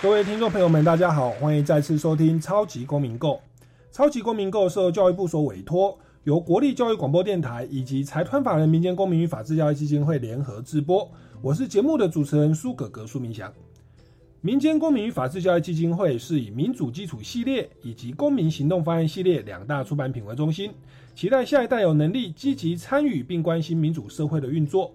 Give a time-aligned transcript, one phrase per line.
[0.00, 3.30] 各位听众朋友们，大家好，欢迎再次收听《超级公民购》。
[3.90, 11.10] 《超级公民购》受教育部所委托，由国立教育广播电台以及财团法人民间公民与法治教育基金会联合制播。
[11.42, 13.52] 我是节目的主持人苏格格苏明祥。
[14.40, 20.70] 民间公民与法治教育基金会是以民主基础系列以及公民行动方案系列两大出版品为中心，
[21.16, 24.94] 期待下一代有能力积极参与并关心民主社会的运作。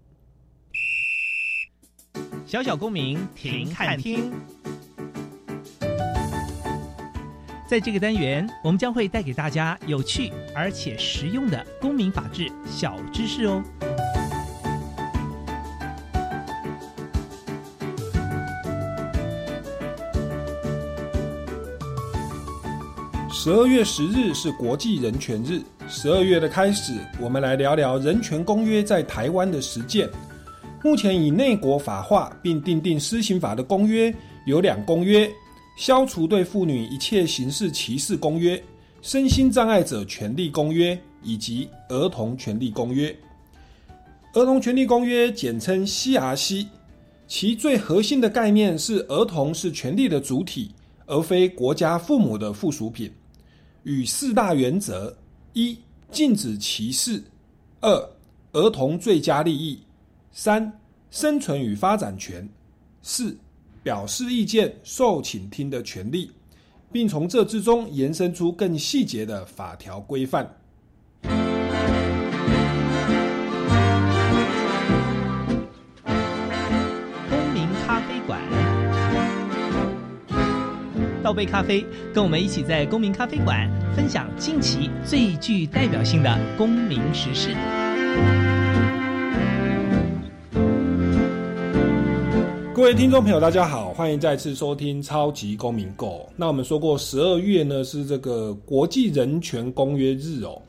[2.51, 4.29] 小小公民停看听，
[7.65, 13.63] 在这个单元，我们将会带给大家有趣而且实用的公民法治小知识哦。
[23.31, 30.09] 十二月十日是国际人权日，十二月的开始，我们来聊聊人权公约在台湾的实践。
[30.83, 34.13] 目前以内国法化并订定施行法的公约
[34.45, 35.31] 有两公约：
[35.77, 38.61] 消除对妇女一切形式歧视公约、
[39.01, 43.15] 身心障碍者权利公约以及儿童权利公约。
[44.33, 46.65] 儿童权利公约简称 CRC，
[47.27, 50.71] 其最核心的概念是儿童是权利的主体，
[51.05, 53.11] 而非国家父母的附属品。
[53.83, 55.15] 与四大原则：
[55.53, 55.77] 一、
[56.11, 57.19] 禁止歧视；
[57.81, 58.09] 二、
[58.53, 59.79] 儿童最佳利益。
[60.33, 62.47] 三、生存与发展权；
[63.01, 63.37] 四、
[63.83, 66.31] 表示意见、受请听的权利，
[66.89, 70.49] 并从这之中延伸出更细节的法条规范。
[71.21, 71.31] 公
[77.53, 78.41] 民咖啡馆，
[81.21, 87.53] 倒杯咖啡，跟我们一起在公民咖啡馆分享近期最具代表性的公民时事。
[92.81, 96.27] 各位听众朋友，大家好，欢迎再次收听超级公民购。
[96.35, 100.59] 那我们说过，十二月呢是这个国际人权公约日哦。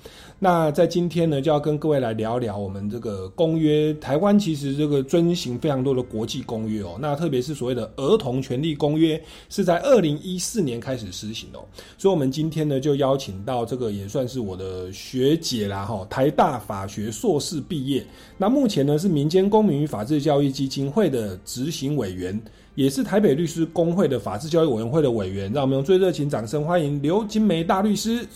[0.44, 3.94] 那在今天呢，就要跟各位来聊聊我们这个公约。
[4.00, 6.98] 台湾其实这个遵循非常多的国际公约哦。
[6.98, 11.62] 那特别是所谓的儿童权利公约，是在二零一四年开始施行哦。
[11.96, 18.04] 所以，我们今天呢，就邀请到这个也算是我的学姐啦哈，台大法学硕士毕业。
[18.36, 22.36] 那目前呢，是民间公民与法治教育基金会的执行委员，
[22.74, 25.52] 也是台北律师工会的法治教育委员会的委员。
[25.52, 28.26] 让我们用最热情掌声欢迎刘金梅大律师。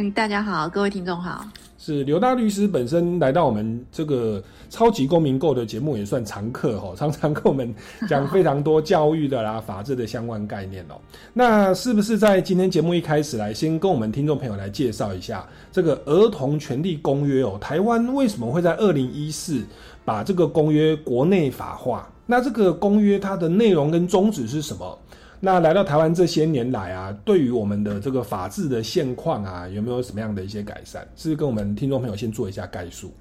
[0.00, 1.44] 嗯，大家好，各位听众好。
[1.76, 7.74] 是刘大律师本身来到我们这个超级公民购的节目也算常客哈， 常常跟我们
[8.08, 10.94] 讲非常多教育的啦、 法治的相关概念哦。
[11.32, 17.58] 那是不是在今天节目一开始来先跟我们听众朋友来介绍一下这个儿童权利公约哦？
[17.60, 19.64] 台湾为什么会在二零一四
[20.04, 22.08] 把这个公约国内法化？
[22.24, 24.96] 那这个公约它的内容跟宗旨是什么？
[25.40, 31.06] 那来到台湾这些年来啊，对于我们的这个法治的现况啊，有没有什么样的一些改善？
[31.14, 33.12] 是跟我们听众朋友先做一下概述。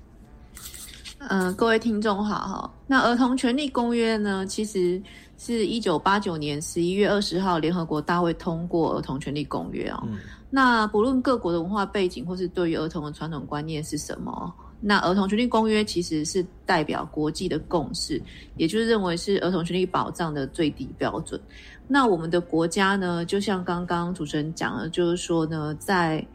[1.19, 2.71] 嗯，各位听众好哈。
[2.85, 5.01] 那儿童权利公约呢，其实
[5.37, 10.07] 是一九八九年十一月二十号联合国大会通过儿童权利公约哦。
[10.49, 14.53] 那不论各国的文化背景或是对于儿童的传统观念是什么。
[14.79, 18.21] 那儿童权利公约其实是代表国际的共识，
[18.57, 21.41] 也就是认为是儿童权利保障的最低标准。
[21.87, 26.25] 那我们的国家呢，就像刚刚主持人讲了，就是说呢，在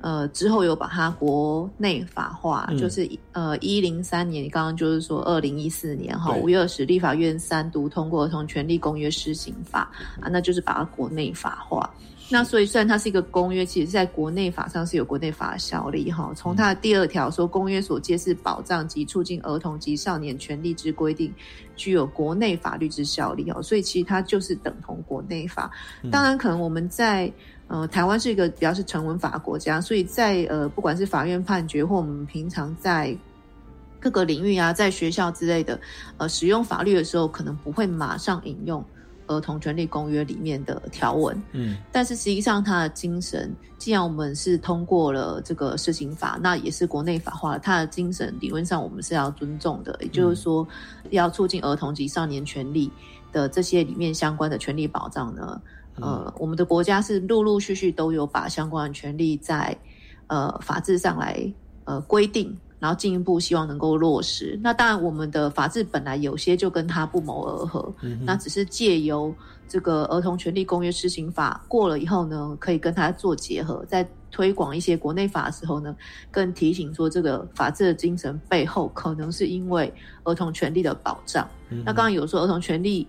[0.00, 9.88] 呃，之后有把它国内法化，就是呃一零三年，刚刚就是说二零一四年哈五月二十，立法院三读通过《儿童权利公约施行法》
[10.24, 11.88] 啊，那就是把它国内法化。
[12.28, 16.32] 那所以虽然它是一个公约，其实在国内法上是有国内法效力哈。
[16.34, 21.32] 从它的第二条说，公约所揭示保障及促进儿童及少年权利之规定，
[21.76, 23.62] 具有国内法律之效力哦。
[23.62, 25.70] 所以其实它就是等同国内法。
[26.10, 27.32] 当然，可能我们在。
[27.68, 33.16] 呃，台湾是一个比较是成文法国家，所以在呃，不管是法院判决或我们平常在
[33.98, 35.80] 各个领域啊，在学校之类的，
[36.18, 38.82] 呃，使用法律的时候，可能不会马上引用
[39.32, 41.40] 《儿童权利公约》里面的条文。
[41.52, 50.66] 嗯，但是实际上它的精神，既然我们是通过了这个施行法，那也是国内法化，它的精神理论上我们是要尊重的，也就是说，
[51.10, 52.90] 要促进儿童及少年权利
[53.32, 55.60] 的这些里面相关的权利保障呢。
[55.96, 59.76] 呃，我们的国家是陆陆续续都有把相关的权利在
[60.26, 61.52] 呃法制上来
[61.84, 64.58] 呃规定，然后进一步希望能够落实。
[64.60, 67.94] 那当然，我们的法制本来有些就跟它不谋而合，
[68.24, 69.32] 那只是借由
[69.68, 75.94] 这个《儿童权利公约施行法》过了以后呢，可以跟它做结合，在推广一些国内法的时候呢，
[76.28, 79.94] 更提醒说这个法治的精神背后可能是因为
[80.24, 81.48] 儿童权利的保障。
[81.68, 83.06] 那刚刚有说儿童权利。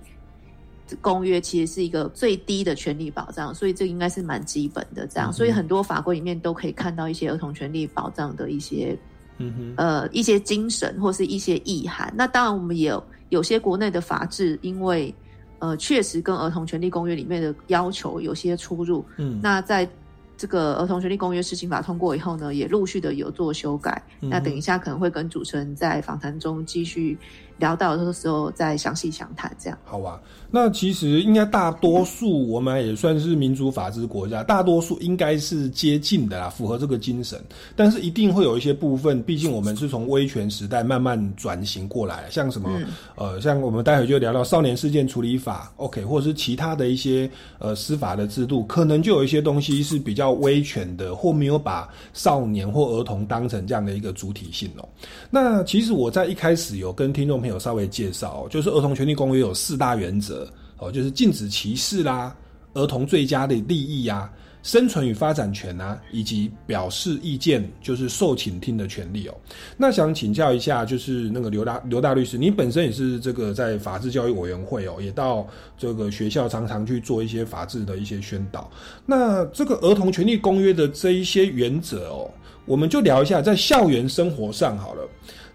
[1.02, 5.08] 公约其实是一个最低的权利保障，所以这应该是蛮基本的。
[5.08, 8.96] 这样，所以很多法规里面都可以看到一些儿童权利保障的一些，
[9.38, 12.14] 嗯哼，呃，一些精神或是一些意涵。
[12.16, 15.14] 那当然，我们也有有些国内的法制，因为
[15.60, 19.06] 呃，确实跟儿童权利公约里面的要求有些出入。
[19.18, 19.88] 嗯，那在
[20.36, 24.04] 这个儿童权利公约施行法通过以后呢，也陆续的有做修改。
[24.20, 27.18] 那等一下可能会跟主持人在访谈中继续。
[27.58, 30.22] 聊到的时候再详细详谈，这样好吧？
[30.56, 37.44] 那其实应该大多数我们也算是民主法治国家，大多数应该是接近的啦，符合这个精神。
[37.76, 42.70] 但是一定会有一些部分，毕竟我们是从威权时代慢慢转型过来，像什么
[43.16, 47.28] 呃，像我们待会就聊到少年事件处理法，OK，或者是其他的一些
[47.58, 54.88] 呃司法的制度，可能就有一些东西是比较威权的，或没有把少年或儿童当成这样的一个主体性哦。
[55.32, 62.34] 那其实我在一开始有跟听众朋友稍微介绍，就是儿童权利公约有四大原则哦，就是禁止歧视啦，
[62.74, 64.32] 儿童最佳的利益呀，
[64.64, 69.36] 生存与发展权啊，以及表示意见，就是受倾听的权利哦。
[69.76, 75.46] 那想请教一下，就是那个刘大刘大律师，你本身也是这个在法治教育委员会哦，也到
[75.78, 78.72] 这个学校常常去做一些法治的一些宣导。
[79.06, 82.32] 那这个儿童权利公约的这一些原则哦。
[82.66, 85.06] 我们就聊一下，在校园生活上好了，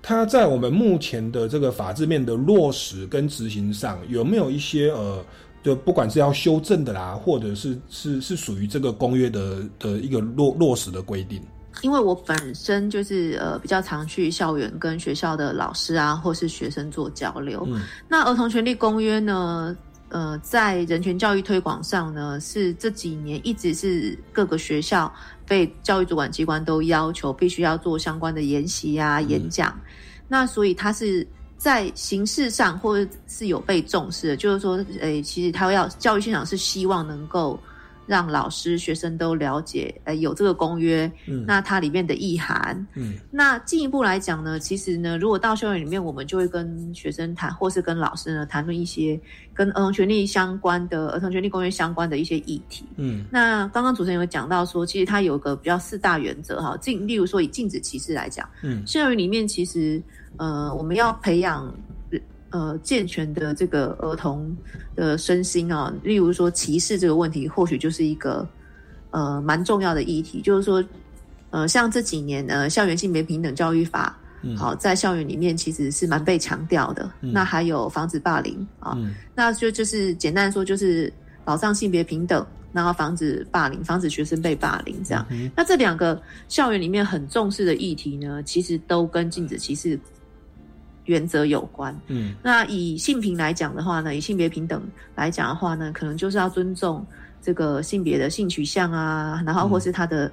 [0.03, 5.25] 它在我们目前的这个法制面的落实跟执行上，有没有一些呃，
[5.62, 11.43] 就不管是要修正的啦，或者是是是属于这个公约的的一个落落实的规定？
[11.83, 17.69] 因为我本身就是呃比较常去校园跟学校的老师啊，或是学生做交流。
[18.09, 19.77] 那儿童权利公约呢？
[20.11, 25.12] 呃，在人权教育推广上呢，是这几年一直是各个学校
[25.49, 29.75] 被教育主管机关都要求必须要做相关的研习啊、演讲。
[30.29, 37.59] 那所以他是在形式上或者是有被重视的，就是说，诶，其实他要教育现场是希望能够。
[38.08, 49.20] 让老师、学生都了解，呃，有这个公约，嗯，那它里面的意涵，嗯，那进一步来讲呢，其实呢，如果到校园里面，我们就会跟学生谈，或是跟老师呢谈论一些
[49.52, 60.02] 跟儿童权利相关的、儿童权利公约相关的一些议题，嗯，那刚刚主持人有讲到说，其实它有个比较四大原则哈，禁，例如说以禁止歧视来讲，嗯，校园里面其实，
[60.38, 61.70] 呃，我们要培养。
[62.50, 64.56] 呃，健全的这个儿童
[64.97, 68.49] 的身心啊，例如说歧视这个问题，或许就是一个
[69.11, 70.41] 呃蛮重要的议题。
[70.41, 70.82] 就是说，
[71.51, 74.19] 呃，像这几年呃，校园性别平等教育法，
[74.56, 77.11] 好，在校园里面其实是蛮被强调的。
[77.20, 78.96] 那还有防止霸凌啊，
[79.34, 81.13] 那就就是简单说，就是
[81.44, 85.27] 保障性别平等，然后防止霸凌，防止学生被霸凌这样。
[85.55, 86.19] 那这两个
[86.49, 90.01] 校园里面很重视的议题呢，其实都跟禁止歧视。
[91.08, 94.82] 原则有关，嗯，那以性平来讲的话呢，以性别平等
[95.15, 97.05] 来讲的话呢，可能就是要尊重
[97.43, 100.31] 这个性别的性取向啊，然后或是他的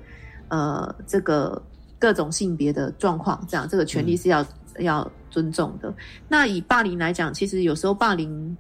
[0.50, 1.62] 呃这个
[1.98, 4.46] 各种性别的状况，这样这个权利是要
[4.80, 5.94] 要尊重的。
[6.28, 8.56] 那以霸凌来讲，其实有时候霸凌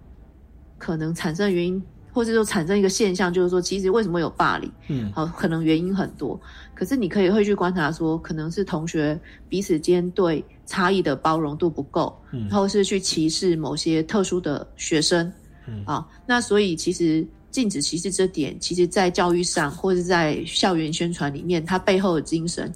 [0.77, 1.81] 可能产生的原因。
[2.15, 4.71] 或者说产生一个现象，就是说，其实为什么有霸凌？
[4.87, 6.39] 嗯，好，可能原因很多。
[6.73, 9.19] 可是你可以会去观察，说可能是同学
[9.49, 15.31] 彼此间对差异的包容度不够，嗯，然后是去歧视某些特殊的学生，
[15.67, 22.73] 嗯，啊，那所以其实禁止歧视这点，其实在教育上或者在校园宣传里面，它背后的精神，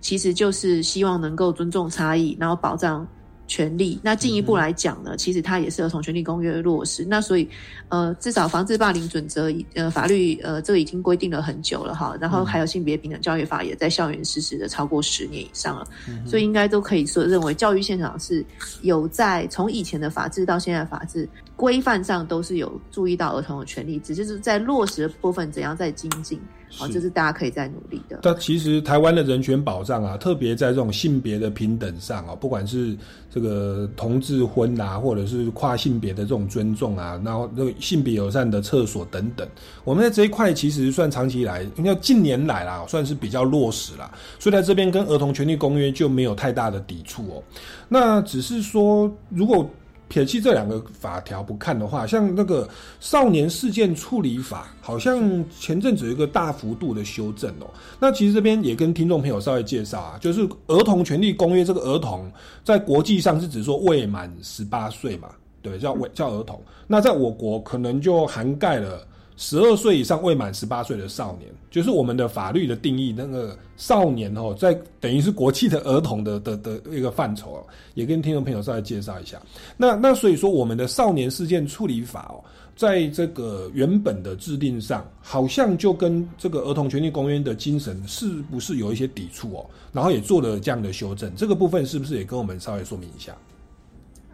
[0.00, 3.06] 其实就是希望能够尊重差异，然后保障。
[3.46, 7.04] 权利，那进一步来讲呢，其实它也是儿童权利公约的落实。
[7.04, 7.46] 那所以，
[7.88, 12.16] 呃，至少防治霸凌准则，呃，法律，呃，这个已经规定了很久了哈。
[12.20, 15.86] 然后还有性别平等教育法也在校园实施的超过十年以上了，
[16.26, 18.44] 所以应该都可以说认为教育现场是
[18.80, 26.40] 有在从以前的法制到现在的法制规范上都是有注意到儿童的权利，只是在落实的部分怎样在精进。
[26.74, 28.20] 好，这是大家可以在努力的。
[28.22, 32.96] 但其实台湾的人权保障啊，特别在这种性别的平等上啊，不管是
[33.30, 39.46] 这个同志婚啊，或者是跨性别的这种尊重啊，然后那个性别友善的厕所等等，
[39.84, 44.10] 我们在这一块其实算长期以来，应该近年来啦，算是比较落实了。
[44.38, 47.42] 所以在这边跟儿童权利公约就没有太大的抵触哦。
[47.86, 49.68] 那只是说，如果
[50.12, 52.68] 撇弃这两个法条不看的话，像那个
[53.00, 57.66] 少年事件处理法，好像前阵子有一个大幅度的修正哦。
[57.98, 62.30] 那其实这边也跟听众朋友稍微介绍啊，就是儿童权利公约这个儿童，
[62.62, 65.30] 在国际上是指说未满十八岁嘛，
[65.62, 66.60] 对，叫未叫儿童。
[66.86, 69.06] 那在我国可能就涵盖了。
[69.42, 73.12] 十二岁以上未满十八岁的少年，就是我们的法律的定义。
[73.12, 79.42] 那个少年哦，在等于是国际的儿童的的的一个范畴哦，也跟听众朋友稍微介绍一下。
[79.76, 82.38] 那那所以说，我们的少年事件处理法哦，
[82.76, 89.66] 在这个原本的制定上，好像就跟这个儿童权利公约的精神是不是有一些抵触哦？
[89.92, 93.36] 然后也做了这样的修正，这个部分是不是也跟我们稍微说明一下？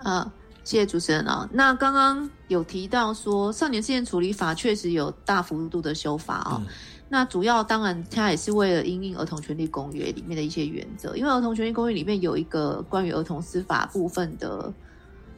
[0.02, 0.30] 啊。
[0.68, 6.62] 谢谢主持人啊，那刚刚有提到说少年事件处理法确实有大幅度的修法啊，
[7.08, 14.70] 那主要当然它也是为了应应儿童权利公约里面的一些原则，因为儿童权利公约里面有一个关于儿童司法部分的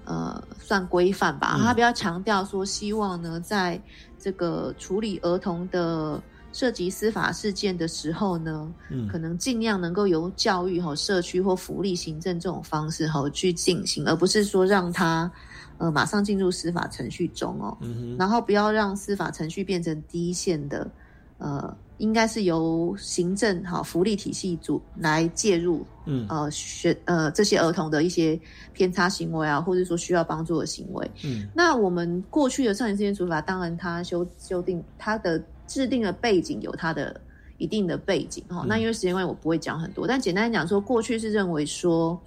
[0.04, 3.80] 呃算规范吧，它比较强调说希望呢在
[4.18, 6.20] 这个处理儿童的。
[6.52, 15.30] 涉及司法事件的时候呢，嗯，可能尽量能够由教育和社区或福利行政这种方式哈去进行，而不是说让他
[15.78, 20.90] 呃马上进入司法程序中哦，嗯然后不要让司法程序变成第一线的，
[21.38, 28.38] 呃，应该是由行政哈福利体系组来介入，嗯，呃学呃这些儿童的一些
[28.72, 35.40] 偏差行为啊，或者说需要帮助的行为，嗯，那我们过去的少年事件处罚，当然它修修订它的。
[35.70, 37.20] 制定的背景有它的
[37.58, 42.20] 一定的背景哈，那因为时间关系我不会讲很多，但简单讲说，过去是认为说，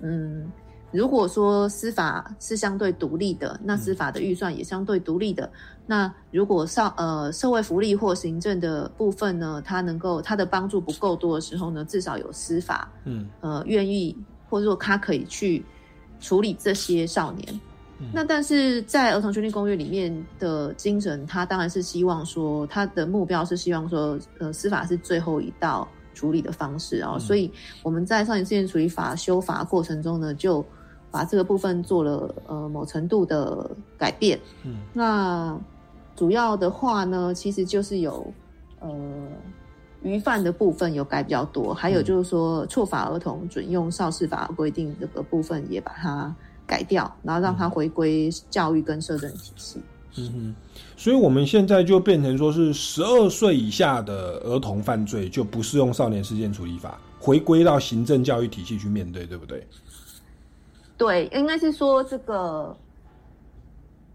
[0.00, 0.52] 嗯，
[0.92, 5.50] 如果说司法是相对独立的，那司法的预算也相对独立的，
[5.86, 13.26] 那如果上呃社会福利或行政的部分呢，它能够它的帮助不够多的时候呢，至少有司法嗯。
[13.40, 14.14] 呃愿意
[14.50, 15.64] 或者说他可以去
[16.20, 17.60] 处理这些少年。
[18.14, 27.18] 那但是在儿童权利公约里面的精神，他当然是希望说，他的目标是希望说，呃，司法是最后一道处理的方式啊。
[27.18, 27.52] 所以
[27.82, 30.64] 我们在少年事件处理法修法过程中呢，就
[31.10, 34.40] 把这个部分做了呃某程度的改变。
[34.64, 35.58] 嗯，那
[36.16, 38.32] 主要的话呢，其实就是有
[38.80, 38.90] 呃
[40.02, 46.34] 余犯的部分有改比较多，还有就是说错法儿童准用少事法规定这个部分也把它。
[46.70, 49.80] 改掉，然后让他回归教育跟社政体系。
[50.16, 50.54] 嗯哼，
[50.96, 59.66] 所以我们现在就变成说是十二岁以下的儿童犯罪就不适用少年事件处理法，回归到行政教育体系去面对，对不对？
[60.96, 62.76] 对，应该是说这个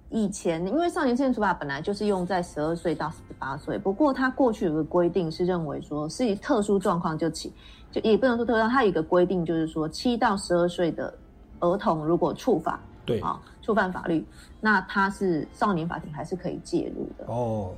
[0.09, 7.51] 以前因为少年事件处罚本来就是用在十二岁到十八岁，不过他过去有个规定是认为说是以特殊状况就起，
[7.91, 11.13] 就也不能说特殊，他有一个规定就是说七到十二岁的。
[11.59, 13.19] 儿童如果触法，对。
[13.19, 14.23] 啊，触犯法律，
[14.61, 17.25] 那他是少年法庭还是可以介入的。
[17.33, 17.71] 哦。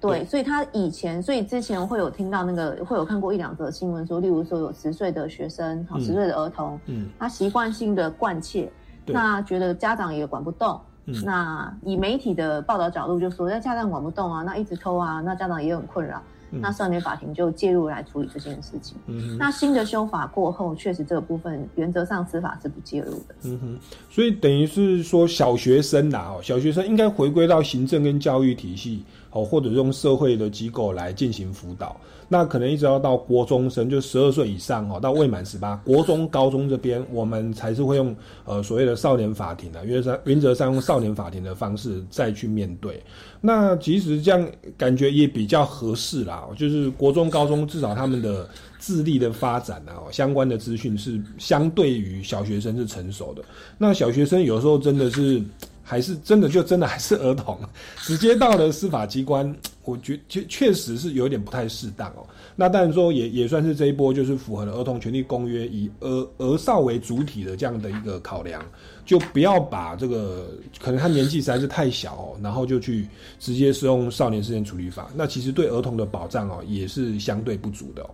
[0.00, 8.70] 对，所以他以前，所以之前会有听到那个，会有看过一两则新闻说，例如说有十岁的学生，好十岁的儿童，嗯，他习惯性的惯窃，
[9.06, 10.78] 那觉得家长也管不动，
[11.24, 16.22] 那以媒体的报道角度就说，那家长管不动啊，那一直偷啊，那家长也很困扰。
[16.50, 18.96] 那少年法庭就介入来处理这件事情。
[19.06, 23.34] 嗯那新的修法过后，确实这个部分原则上司法是不介入的。
[23.42, 31.94] 嗯哼，所以等于是说小学生呐，哦，小学生应该回归到行政跟教育体系，哦，或者用社会的机构来进行辅导。
[32.26, 43.00] 那可能一直要到国中生，就十二岁以上哦，到未满十八，国中、高中这边，我们才是会用呃所谓的少年法庭的，原则上原则上用少年法庭的方式再去面对。
[43.42, 44.48] 那其实这样
[44.78, 48.48] 感觉也比较合适啦，就是国中、高中至少他们的
[48.78, 53.42] 智力的发展啊，相关的资讯是相对于小学生是成熟的。
[53.76, 55.42] 那小学生有时候真的是。
[55.84, 57.56] 还是真的就真的还是儿童，
[58.02, 62.26] 直接到了司法机关，我觉确确实是有点不太适当哦。
[62.56, 68.64] 那当然说也也算是这一波就是符合了儿童权利公约以儿儿少为主体的这样的一个考量。
[69.04, 70.48] 就不要把这个
[70.80, 73.06] 可能他年纪实在是太小哦，然后就去
[73.38, 78.04] 直接使用少年事件处理法，那其实对儿童的保障哦也是相对不足的。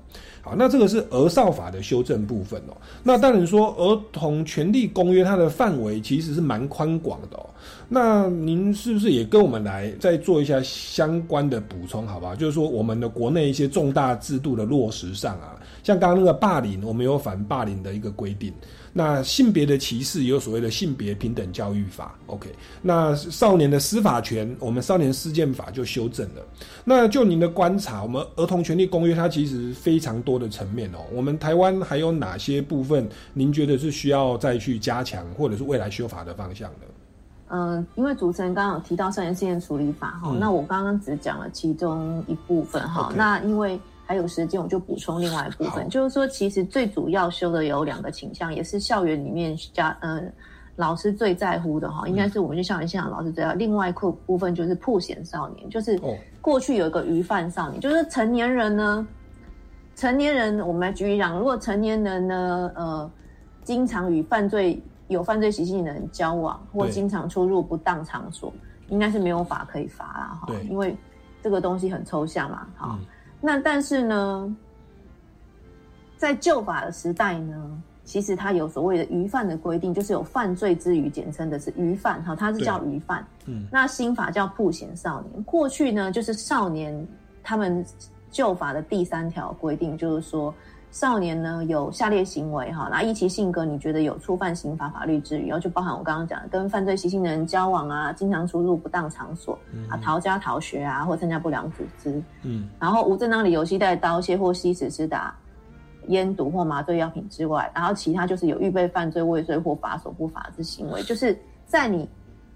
[0.43, 2.77] 好，那这个是儿少法的修正部分哦。
[3.03, 7.47] 那当然说儿童权利公约它的范围其实是蛮宽广的哦。
[7.89, 12.35] 那您是不是也跟我们来再做一下相关的补充，好不好？
[12.35, 18.51] 就是说我们的国内一些重大制度的落实上啊，像刚刚那个霸凌，我们有反霸凌的一个规定。
[18.93, 22.49] 那性别的歧视有所谓的性别平等教育法，OK。
[22.83, 26.43] 那少年的司法权，我们少年事件法就修正了。
[26.85, 30.99] 那就您的观察，我们儿童权利公约它其实非常多的层面哦。
[31.13, 36.79] 我们台湾还有哪些部分您觉得是需要再去加强，或者是未来修法的方向呢？
[37.53, 43.13] 嗯，因为主持人刚刚有提到少年事件处理法哈，那我刚刚只讲了其中一部分哈。
[43.17, 43.79] 那因为
[44.11, 50.33] 还有时间，我就补充另外一部分，就是说，其实最主要修的有两个倾向，也是校园里面家嗯
[50.75, 53.53] 老师最在乎的哈，应该是我们去校园现场老师最要。
[53.53, 55.97] 另外一部部分就是破险少年，就是
[56.41, 59.07] 过去有一个余犯少年，就是成年人呢，
[59.95, 63.09] 成年人我们来举例讲，如果成年人呢，呃，
[63.63, 68.53] 经常与犯罪有犯罪习性的人交往，或经常出入不当场所，
[68.89, 70.97] 应该是没有法可以罚啦哈，因为
[71.41, 72.99] 这个东西很抽象嘛，哈。
[73.41, 74.57] 那但是呢，
[76.17, 83.27] 在旧法的时代呢，其实它有所谓的余犯的规定，就是有犯罪之余，简称的是余犯哈，它是叫余犯。
[83.47, 85.43] 嗯，那新法叫不贤少年。
[85.45, 87.07] 过去呢，就是少年
[87.43, 87.85] 他们
[88.31, 90.55] 旧法的第三条规定，就是说。
[90.91, 99.57] 少年呢有下列行为哈，那依其性格，你觉得有触犯刑法法律之余，然后就包含我刚刚讲的跟犯罪习性的人交往啊，经常出入不当场所
[99.89, 105.33] 啊，逃家逃学啊，或参加不良组织，嗯，然后无正当理由携带刀械或吸食、施打
[106.09, 112.09] 烟毒或麻醉药品之外，然后其他就是有预备犯罪未遂或法所不法之行为， 就是在你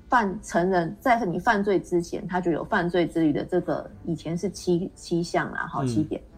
[0.09, 6.21] 犯成人，在你犯罪之前，他就有犯罪之余的这个以前是七七项啦，好七点。
[6.21, 6.34] 嗯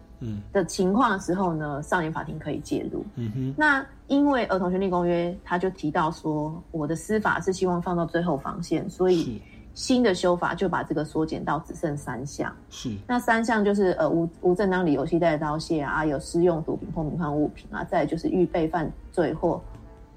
[0.51, 3.05] 的情况的时候呢，少年法庭可以介入。
[3.15, 9.41] 嗯哼，那因为儿童权利公约，他就提到说，我的司法是希望放到最后防线，所以
[9.73, 12.51] 新的修法就把这个缩减到只剩三项。
[12.69, 19.61] 是，那三项就是呃无无正当理由携带刀械啊，有私用毒品或迷幻物品啊，再就是预备犯罪或。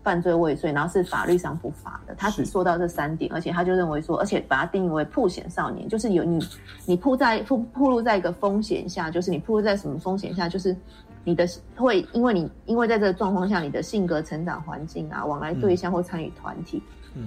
[0.02, 6.38] 犯罪未遂，然后是法律上不法的，他只说到这三点，而且他就认为说，而且把它定义为破险少年，就是有你，
[6.86, 10.74] 你铺在铺铺入在一个风险下，就是你铺入在什么风险下，就是
[11.22, 16.82] 你的会因为你因为在这个状况下，你的性格、成长环境啊，往来对象或参与团体，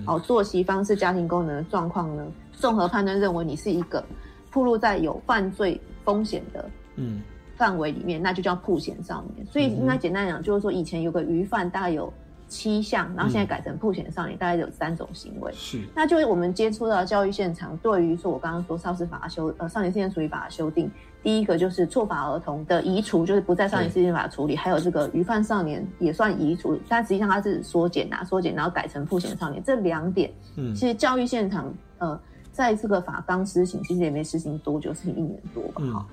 [0.07, 4.03] 哦，作息方式、家庭功能的状况呢，综合判断认为你是一个
[4.49, 7.21] 铺入在有犯罪风险的嗯。
[7.55, 9.45] 范围里面，那就叫破险少年。
[9.45, 12.11] 所以应该简单讲，就是说以前有个鱼贩，大概有。
[12.53, 15.51] 七项，然后现在改成破险少年，大概有三种行为。
[15.53, 20.89] 是，那就是我们接触到教育现场，对于说我刚刚说少事法修呃少年事件处理法修订，
[21.23, 32.19] 第一个就是错法儿童的移除，就是不在少年事件法处理，还有这个余犯少年也算移除，但实际上它是缩减啊，缩减然后改成破险少年，这两点，嗯，其实教育现场呃
[32.51, 36.05] 在这个法刚施行，其实也没施行多久，施行一年多吧，哈，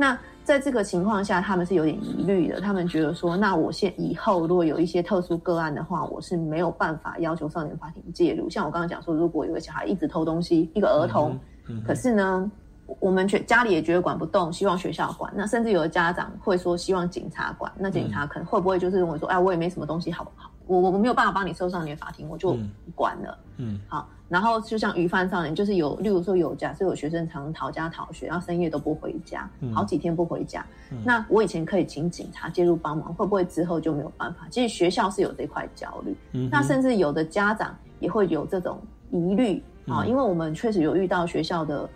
[0.00, 0.18] 那。
[0.42, 2.60] 在这个情况下，他们是有点疑虑的。
[2.60, 8.50] 他们觉得说，那我现以后如果有一些特殊个案的话，我是没有办法要求少年法庭介入。
[8.50, 11.38] 像我刚刚讲说，如果有个小孩一直偷东西，一个儿童，
[11.86, 12.50] 可是呢，
[12.98, 15.32] 我们全家里也觉得管不动，希望学校管。
[15.36, 17.70] 那甚至有的家长会说，希望警察管。
[17.78, 20.50] 那警察可能会不会就是认为说，哎，我也没什么东西，好不好？
[20.66, 23.38] 我我我没有办法帮你收少年法庭，我就不管了。
[23.58, 24.08] 嗯，好。
[24.30, 30.64] 然后就像鱼贩少年，就是有，例如说有假设有学生常逃家逃学，然后深夜都不回家，好几天不回家。
[31.04, 34.46] 那我以前可以请警察介入帮忙，会不会之后就没有办法？
[34.48, 38.78] 其实学校是有这块焦虑，那甚至有的家长也会有这种
[39.10, 41.90] 疑虑啊，因为我们确实有遇到学校的，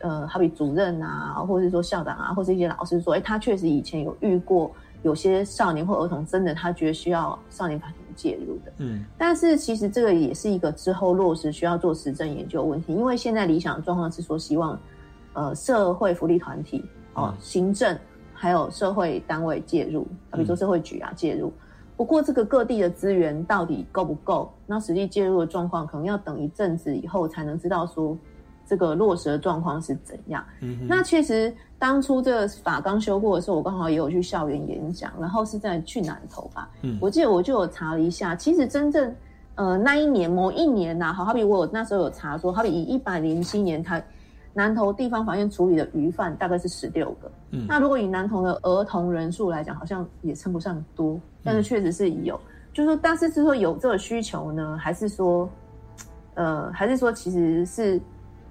[0.00, 4.72] 呃，好比主任啊，或者是说校长啊，或者一些老师说，哎，他确实以前有遇过
[5.04, 8.07] 有些少年或儿童，真的他觉得需要少年法庭。
[8.18, 14.76] 介入的，嗯，但是其实这个也是一个之后落实需要做实证研究问题，因为现在理想的状况是说希望，
[15.34, 17.96] 呃，社会福利团体哦，行政
[18.34, 20.02] 还有社会单位介入，
[20.32, 21.52] 比如说社会局啊介入。
[21.96, 24.52] 不过这个各地的资源到底够不够？
[24.66, 28.18] 那实际介入的状况可能要等一阵子以后才能知道说。
[28.68, 30.44] 这个落实的状况是怎样？
[30.86, 36.68] 那其实当初这个法刚修过的时候，我刚好也有去校园演讲，然后是在去南投吧。
[37.00, 39.14] 我记得我就有查了一下，其实真正
[39.54, 44.02] 呃那一年某一年呐，好好比我那时候有查说，好比以一百零七年他
[44.52, 52.38] 南投地方法院处理的余犯大概是十六个，嗯，那如果以南投的儿童人数来讲，好像也称不上多，但是确实是有，
[52.74, 55.48] 就是说，但是是说有这个需求呢，还是说，
[56.34, 57.98] 呃，还是说其实是。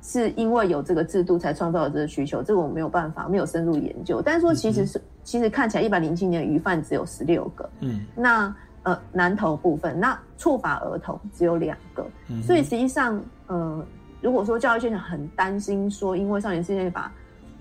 [0.10, 4.22] 是因为有这个制度才创造了这个需求，这个我没有办法，没有深入研究。
[4.22, 12.42] 但是说，其实是其实看起来一百零七年鱼贩只有十六个，嗯，那呃南投部分，那触法儿童只有两个，嗯。
[12.42, 13.86] 所以实际上，呃，
[14.22, 17.12] 如果说教育现场很担心说，因为少年事件法、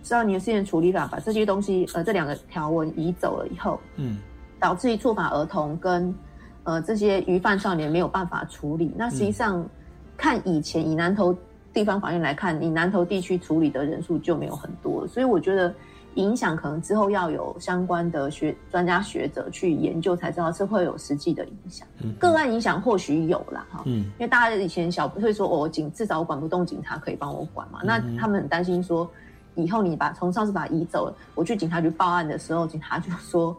[0.04, 4.18] 少年事件处理法把这些东西呃这两个条文移走了以后，嗯，
[4.60, 6.14] 导致于触法儿童跟
[6.62, 9.68] 呃这些鱼贩少年没有办法处理，那实际上
[10.16, 11.36] 看以前以南投。
[11.76, 15.74] 地方法院来看，你南投地区处理的人数就没有很多，所以我觉得
[16.14, 21.86] 影响可能之后要有相关的学专家学者去研究才知道是会有实际的影响。
[22.18, 29.06] 个案影响或许有啦，哈，因为大家以前小会说，哦警至少我管不动警察可以帮我管嘛，那他们很担心说，
[29.54, 33.54] 以后你把从上次把移走了，我去警察局报案的时候，警察就说。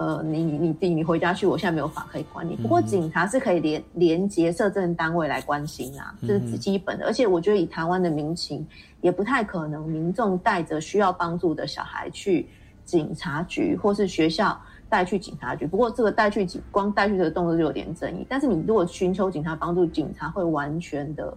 [0.00, 2.56] 呃，你你你弟，你回家去，我现在没有法可以管你。
[2.56, 7.04] 不过警察是可以连连接社政单位来关心啊，这是基本的。
[7.04, 8.66] 而且我觉得以台湾的民情，
[9.02, 12.48] 也不太可能民众带着需要帮助的小孩去
[12.82, 14.58] 警察局，或是学校
[14.88, 15.66] 带去警察局。
[15.66, 18.24] 不过这个带去警，光带去这个动作就有点争议。
[18.26, 21.36] 但是你如果寻求警察帮助，警察会完全的。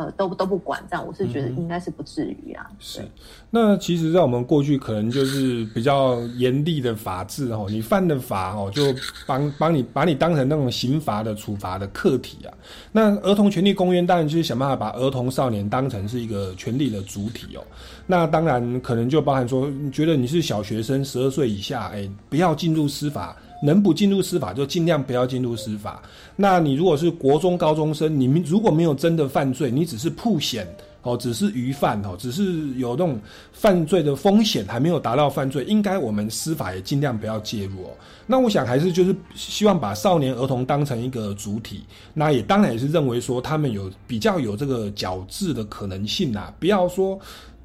[0.00, 2.66] 呃，都都不管这样，我是觉得应该是不至于啊。
[2.78, 3.02] 是，
[3.50, 8.82] 那其实，在我们过去可能就是比较严厉的法制哦，你犯的法哦，就
[9.26, 12.54] 帮帮你把你当成那种刑罚的处罚的客体啊。
[12.92, 17.62] 那儿童权利公约当然就是想办法把儿童少年当成是一个权利的主体哦。
[18.06, 23.36] 那当然可能就包含说，你觉得你是小学生十二岁以下，哎，不要进入司法。
[23.62, 26.02] 能不进入司法就尽量不要进入司法。
[26.36, 30.66] 那你如果是国中高中生，你们如果没有真的犯罪，你只是曝险
[31.02, 33.18] 哦，只是余犯哦，只是有那种
[33.52, 37.90] 犯罪的风险还没有达到犯罪，应该我们司法也尽量不要介入哦。
[38.26, 41.82] 那我想还是就是希望把少年儿童当成一个主体，
[42.14, 47.18] 那也当然也是认为说他们有比较有这个矫治的可能性啊，不要说。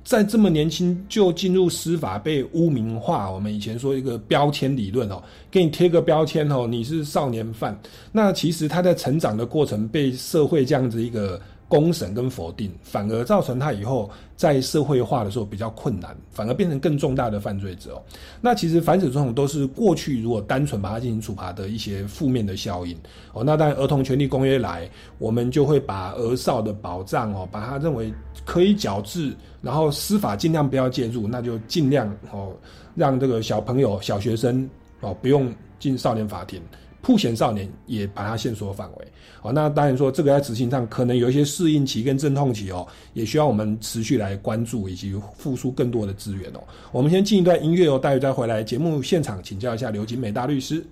[0.05, 7.77] 在这么年轻就进入司法被污名化，我们以前说一个标签理论哦，给你贴个标签哦，你是少年犯。
[8.13, 11.41] 那其实他在成长的过程被社会这样子一个。
[11.67, 17.95] 公审跟否定，反而造成他以后在社会化的时候比较困难，反而变成更重大的犯罪者。
[17.95, 18.01] 哦
[18.39, 22.95] 那其实反此种种都是过去如果单纯把它进行处罚的一些负面的效应
[23.33, 23.43] 哦。
[23.43, 28.13] 那当然儿童权利公约来，我们就会把儿少的保障哦，把它认为
[28.45, 32.53] 可以矫治，然后司法尽量不要介入，那就尽量哦
[32.93, 34.69] 让这个小朋友小学生
[35.01, 36.61] 哦不用进少年法庭。
[37.05, 39.07] 曝险少年也把它限缩范围，
[39.43, 46.63] 哦，那当然说这个在执行上可能有一些适应期跟阵痛期哦，也需要我们持续来关注以及付出更多的资源哦。
[46.91, 50.83] 我们先进一段音乐哦，待会再回来节目现场请教一下刘景美大律师。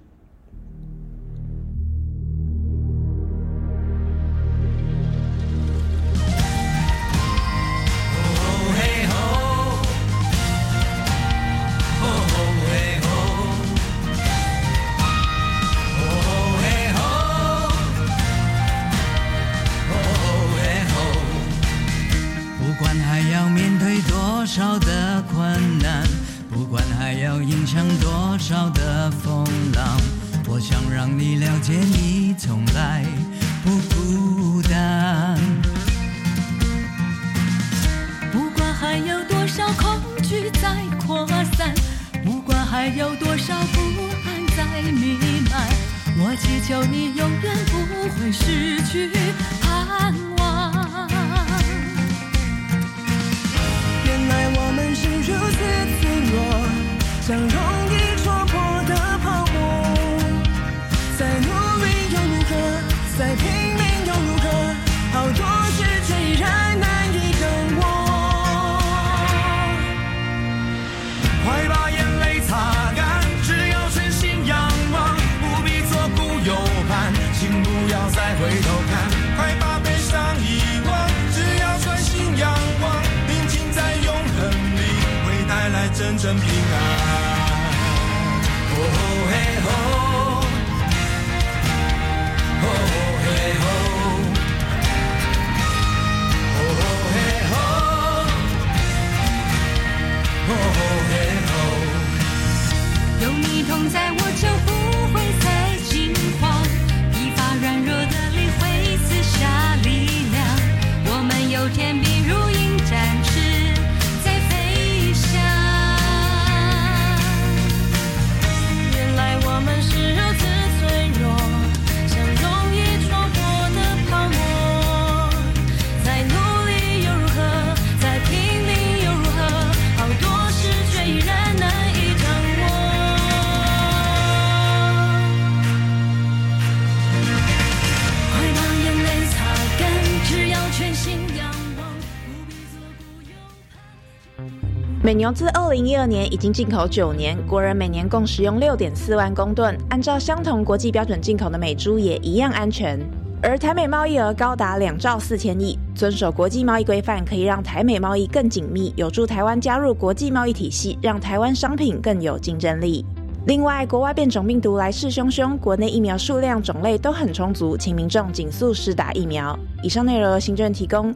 [145.14, 153.00] 美牛自二零一二年已经进口九年，国人每年共食用六点四万公吨，按照相同国际标准进口的美猪也一样安全。
[153.40, 163.06] 而台美贸易额高达两兆四千亿，遵守国际贸易规范可以让台美贸易更紧密，有助台湾加入国际贸易体系，让台湾商品更有竞争力。
[163.46, 169.56] 另外，国外变种病毒来势汹汹，国内疫苗数量种类都很充足，请民众紧速施打疫苗。
[169.84, 171.14] 以上内容由行政提供。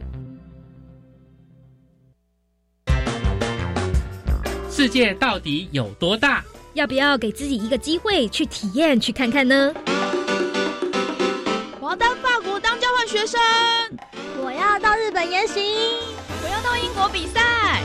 [4.78, 6.40] 世界到底有多大？
[6.74, 9.74] 要不要给自己一个机会去体验、去看看呢？
[11.80, 13.40] 我要到法国当交换学生，
[14.40, 15.74] 我要到日本研习，
[16.44, 17.82] 我要到英国比赛。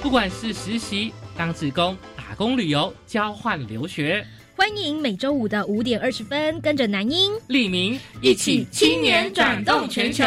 [0.00, 10.24] 不管是实习、当职工、打工、旅游、交换留学，欢迎每周五的五点二十分，跟着南英、利明一起青年转动全球。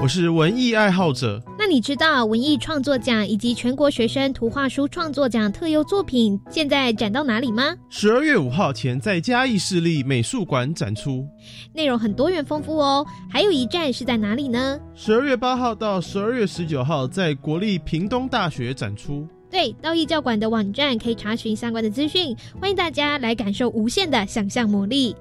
[0.00, 1.42] 我是文艺爱好者。
[1.58, 7.74] 那你知道文艺创作奖以及全国学生图画书创作奖特优作品现在展到哪里吗？
[7.90, 11.26] 十二月五号前在嘉义市立美术馆展出，
[11.74, 13.04] 内容很多元丰富哦。
[13.28, 14.78] 还有一站是在哪里呢？
[14.94, 19.26] 十二月八号到十二月十九号在国立屏东大学展出。
[19.50, 25.16] 对，到艺教馆的网站可以查询相关的资讯，欢迎大家来感受无限的想象魔力。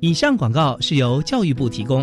[0.00, 2.02] 以上广告是由教育部提供。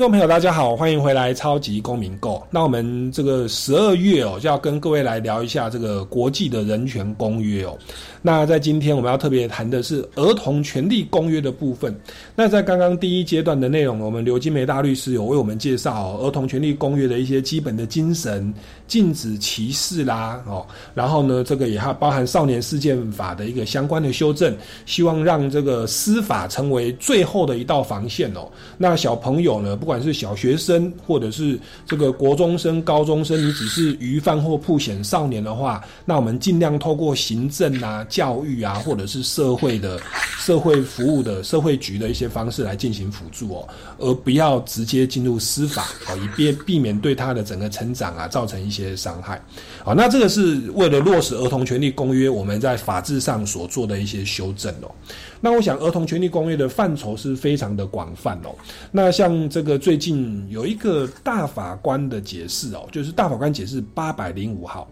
[0.00, 2.36] 众朋友，大家好，欢迎回来《超级公民购》。
[2.50, 7.76] 那我们这个十二月哦，就要跟各位来聊一下这个国际的人权公约哦。
[8.22, 11.94] 那在今天我们要特别谈的是儿童权利公约的部分。
[12.36, 18.52] 那在刚刚第一阶段的内容，我们刘金梅大律师有为我们介绍儿童权利公约的一些基本的精神，
[18.86, 20.66] 禁止歧视啦哦。
[20.94, 24.54] 然后呢，这个也还包含少年事件法的一个相关的修正，
[24.84, 28.46] 希望让这个司法成为最后的一道防线哦。
[28.76, 39.98] 那小朋友呢，不管是小学生，或者是这个国中生、高中生，你只是鱼贩或破险少年的话，那我们尽量透过行政啊、教育啊，或者是社会的、
[40.40, 43.68] 社会服务的社会局的一些方式来进行辅助哦，
[43.98, 49.40] 而不要直接进入司法哦，以便避免对他的整个成长啊造成一些伤害。
[49.84, 54.90] 好，那这个是为了落实儿童权利公约，我们在法制上所做的一些修正哦。
[55.40, 58.54] 那我想，儿童权利公约的范畴是非常的广泛哦。
[58.90, 64.90] 那像这个最近有一个大法官的解释哦，就是大法官解释八百零五号。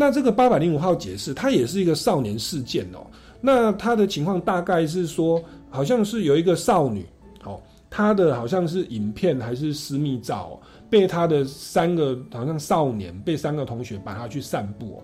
[0.00, 3.04] 那这个八百零五号解释，它也是一个少年事件哦。
[3.40, 7.04] 那他的情况大概是说，好像是有一个少女
[7.42, 10.56] 哦，她的好像是影片还是私密照，
[10.88, 15.02] 被他的三个好像少年被三个同学把他去散步哦。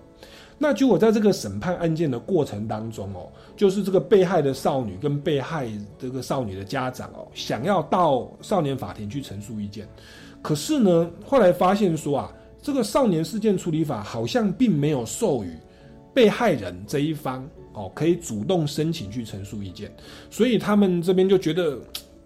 [0.59, 9.89] 那就我在这个审判案件的过程当中哦，就是这个被害的少女跟被害这个少女的家长哦，想要到少年法庭去陈述意见，
[10.41, 12.33] 可是呢，后来发现说啊，
[12.65, 15.51] 这个少年事件处理法好像并没有授予
[16.15, 19.95] 被害人这一方哦，可以主动申请去陈述意见，
[20.31, 21.79] 所以他们这边就觉得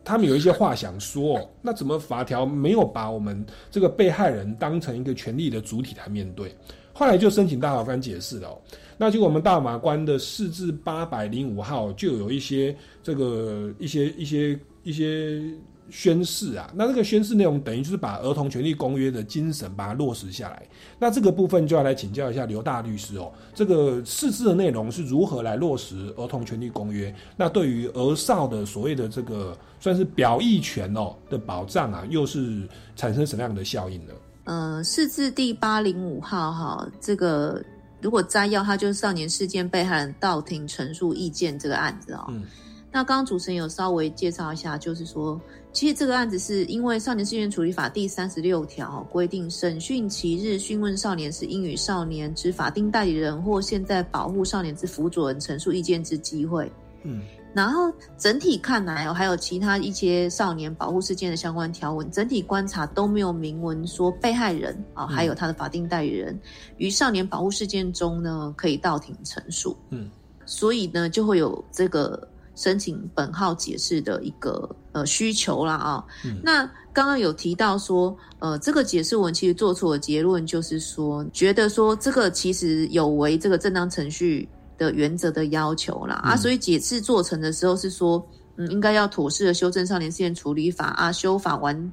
[0.05, 6.55] 他们有一些话想说，那怎么法条没有把我们这个被害人当成一个权利的主体来面对？
[6.93, 8.57] 后来就申请大法官解释了，
[8.97, 15.43] 那就我们大法官的四至八百零五号就有一些这个一些一些一些
[15.91, 20.63] 宣誓啊，那这个宣誓内容等于就是把儿童权利公约的精神把它落实下来。
[20.99, 27.15] 那这个部分就要来请教一下刘大律师哦，这个释字的内容是如何来落实儿童权利公约？
[27.37, 34.13] 那对于儿少的所谓的这个算是表意权哦的保障啊，又是产生什么样的效应呢？
[34.45, 37.63] 呃，释字第八零五号哈，这个
[38.01, 42.27] 如果摘要，它就是少年事件被害人到庭陈述意见这个案子哦。
[42.29, 42.45] 嗯。
[42.91, 45.39] 那刚刚主持人有稍微介绍一下，就是说，
[45.79, 56.69] 其实这个案子是因为《少年事件处理法》第三十六条规定，审讯其日讯问少年时，应与少年之法定代理人或现在保护少年之辅佐人陈述意见之机会。
[57.05, 57.23] 嗯。
[57.55, 66.37] 然后整体看来哦，还有其他一些少年保护事件的相关条文，整体观察都没有明文说被害人啊，还有他的法定代理人
[66.79, 69.77] 于少年保护事件中呢可以到庭陈述。
[69.91, 70.11] 嗯，
[70.45, 76.05] 所以呢就会有这个申请本号解释的一个呃需求啦啊。
[76.43, 84.47] 那刚刚有提到说，呃，这个解释文其实做出的结论就是说，觉得说这个其实有违这个正当程序。
[84.79, 91.93] 的原则的要求啦啊，所以解释做成的时候是说，嗯，应该要妥适的修正少年事件处理法啊，修法完，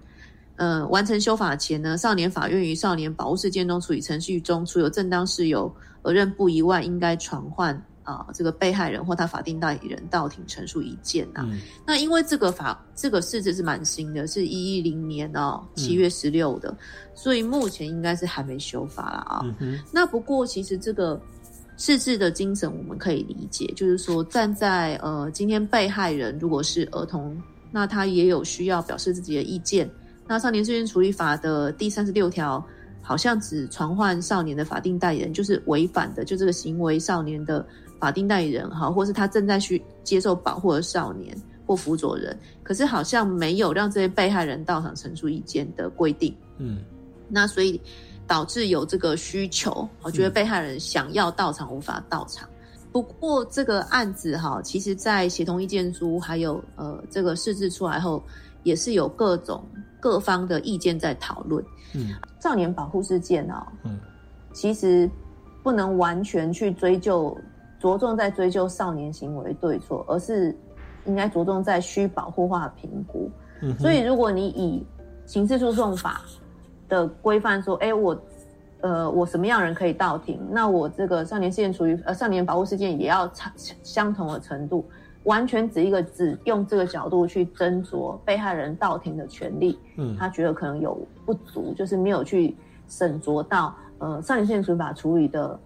[0.57, 11.45] 呃，完成修法前呢，少年法院于少年保护事件中处理程序中，除有正当事由而认不疑外，应该传唤啊这个被害人或他法定代理人到庭陈述意见呐。
[11.85, 16.73] 那因为这个法这个事实是蛮新的，是一一零年哦七月十六的，
[17.13, 19.45] 所以目前应该是还没修法了啊。
[19.91, 21.21] 那不过其实这个。
[21.77, 27.37] 事字的精神我们可以理解，就是说站在呃今天被害人如果是儿童，
[27.69, 29.91] 那他也有需要表示自己的意见。
[30.25, 32.65] 那少年事件处理法的第三十六条
[33.01, 37.67] 好像只传唤少年的法定代理人，就是违反的，就这个行为少年的
[37.99, 46.35] 法定代理人哈，或是他正在去接受保护的少年或辅佐人，可是好像没有让这些被害人到场陈述意见的规定。
[46.57, 46.79] 嗯，
[47.29, 47.79] 那所以。
[48.27, 52.49] 导致有这个需求，我觉得被害人想要到场无法到场。
[52.91, 58.23] 不过这个案子哈，其实在协同意见书还有呃这个释字出来后，
[58.63, 59.63] 也是有各种
[59.99, 61.63] 各方的意见在讨论。
[61.93, 63.99] 嗯，少年保护事件哦，嗯，
[64.53, 65.07] 其实
[65.61, 67.37] 不能完全去追究，
[67.85, 70.57] 着重在追究少年行为对错，而是
[71.05, 73.29] 应该着重在需保护化评估。
[73.61, 74.85] 嗯，所以如果你以
[75.25, 76.21] 刑事诉讼法。
[76.87, 78.15] 的规范说，哎，我，
[78.81, 80.39] 呃，我什么样人可以到庭？
[80.51, 84.85] 那我这个少年事件处于呃少年保护事件也要差相同的程度，
[85.23, 90.95] 完全只一个只用这个角度去斟酌被害人到庭的权利，嗯，他觉得可能有
[91.25, 92.55] 不足，就是没有去
[92.87, 95.59] 审酌到呃少年事件法处理的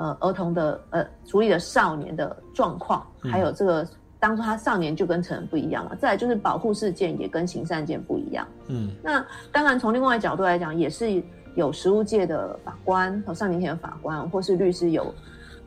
[0.00, 3.86] 呃儿童的呃处理的少年的状况，还有这个。
[4.22, 8.46] 当初他少年就跟成人不一样了，再来就是保护事件也跟刑事案件不一样。
[8.66, 11.22] 嗯，那当然从另外角度来讲，也是
[11.54, 15.10] 有实务界的法官和少年庭的法官或是律师有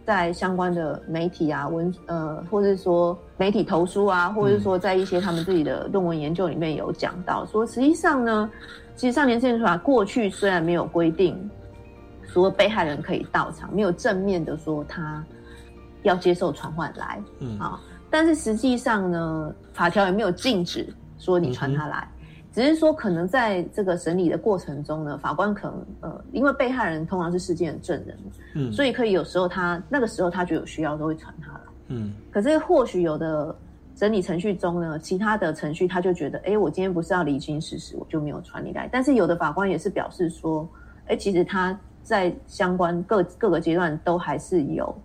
[0.06, 8.48] 在相关的媒体啊文呃，或者说媒体投书啊，或者是说在一些他们自己的论文研究里面有讲到说，实际上呢，
[8.96, 11.50] 其实少年事件法过去虽然没有规定
[12.34, 15.24] 说被害人可以到场，没有正面的说他
[16.02, 17.80] 要接受传唤来，嗯啊。
[18.10, 22.08] 但是实际上呢，法条也没有禁止说你传他来，
[22.52, 28.18] 只是说可能在这个审理的过程中呢，法官可能呃，因为被害人通常是事件的证人，
[28.56, 33.56] 嗯，所以可以有时候他那个时候他就有需要都会传他来，嗯，可是或许有的
[33.96, 38.90] 审理程序中呢，其他的程序他就觉得，哎，我今天不是要厘清事实，我就没有传你来。
[38.92, 40.68] 但是有的法官也是表示说，
[41.08, 44.96] 哎，其实他在相关各各个阶段都还是有。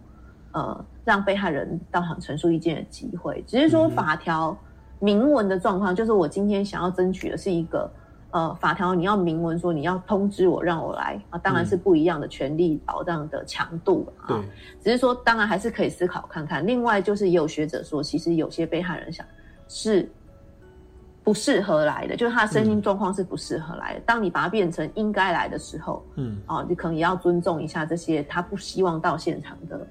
[0.52, 4.56] 呃，让被害人到场陈述意见的机会，只是说法条
[4.98, 7.88] 明文的状况，就是我今天想要争取的是一个
[8.30, 14.42] 呃，法条你要明文说你要通知我让我来啊，当然是不一样的权利保障的强度啊。
[14.82, 16.66] 只是说当然还是可以思考看看。
[16.66, 19.24] 另外就是也有学者说，其实有些被害人想
[19.68, 20.10] 是
[21.28, 24.00] 不适合来的，就是他的身心状况是不适合来的。
[24.06, 29.86] 当你把它变成应该来的时候，嗯，啊，你可能也要尊重一下这些他不希望到现场的。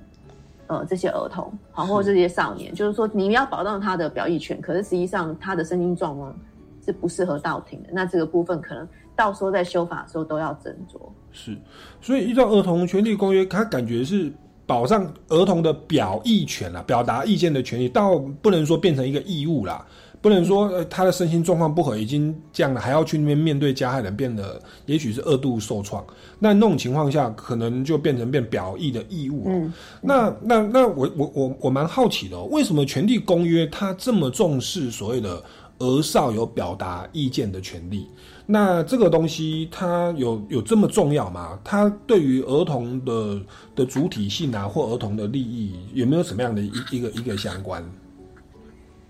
[0.65, 6.35] 呃，这些儿童，好，或者这些少年，就是说，你要保障他的表意权，可是实际上他的身心状况
[6.83, 7.89] 是不适合到庭的。
[7.91, 10.99] 那这个部分可能到时候在修法的时候都要斟酌。
[11.31, 11.55] 是，
[12.01, 14.33] 所以依照《儿童权利公约》，他感觉是
[14.65, 19.85] 保障儿童的表意权啦，表达意见的权利，倒不能说变成一个义务啦。
[20.27, 26.05] 不能说呃他的身心状况不好，已经这样了，还要去那边面对加害人，变得也许是二度受创。
[26.37, 29.45] 那那种情况下，可能就变成变表意的义务。
[29.47, 35.41] 嗯，那那那我我我我蛮好奇的，为什么权利公约它这么重视所谓的
[35.79, 38.05] 儿少有表达意见的权利？
[38.45, 41.57] 那这个东西它有有这么重要吗？
[41.63, 43.41] 它对于儿童的
[43.75, 47.81] 的主体性啊，或儿童的利益有没有什么样的一一个一个相关？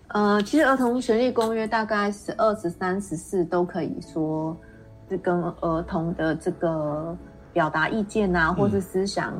[0.10, 4.55] 呃，其实儿童权利公约大概十二、十三、十四都可以说
[5.10, 7.16] 是跟儿童的这个
[7.51, 9.34] 表达意见啊，或是思想，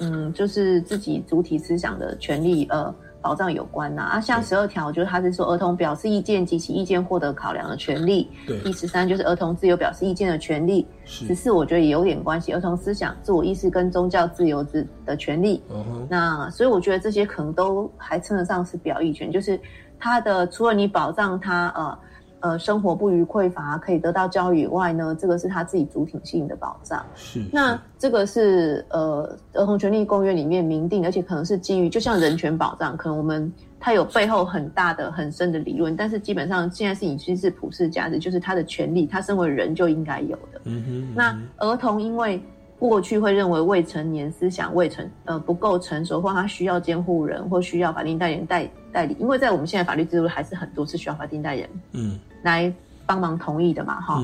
[0.00, 4.02] 嗯，就是自己主体思想的权利，呃，保障有关呐。
[4.02, 8.30] 啊，像十二条就是他是说儿童表示意见及其意见获得考量的权利。
[8.46, 8.58] 对。
[8.60, 10.86] 第十三就是儿童自由表示意见的权利。
[11.04, 15.62] 十四我觉得也有点关系，儿童思想、自我意识跟宗教自由之的权利。
[16.08, 19.58] 那所以我觉得这些可能都还称得上是表意权，就是
[19.98, 21.98] 他的除了你保障他呃。
[22.40, 27.04] 呃，生活不予匮乏，可以得到教育以外呢，这个是他自己主体性的保障。
[27.16, 40.60] 是，那这个是呃《儿童权利公约》里面明定，而且可能是基于，就像人权保障，可能我们它有背后很大的、很深的理论，但是基本上现在是已经是普世价值，就是他的权利，他身为人就应该有的。
[40.64, 41.14] 嗯哼。
[41.16, 42.40] 那儿童因为。
[42.78, 52.18] 过去会认为未成年思想未成呃不够成熟，或他需要监护人或需要法定代理人代代理，因为在我们现在法律制度还是很多是需要法定代理人嗯。
[52.42, 52.72] 来
[53.04, 54.22] 帮忙同意的嘛哈，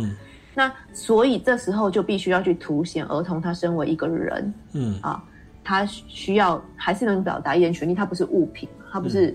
[0.55, 4.99] 那所以这时候就必须要去凸显儿童他身为一个人嗯。
[5.01, 5.23] 啊，
[5.65, 9.35] 他需要还是能表达一点权利，他不是物品，他不是。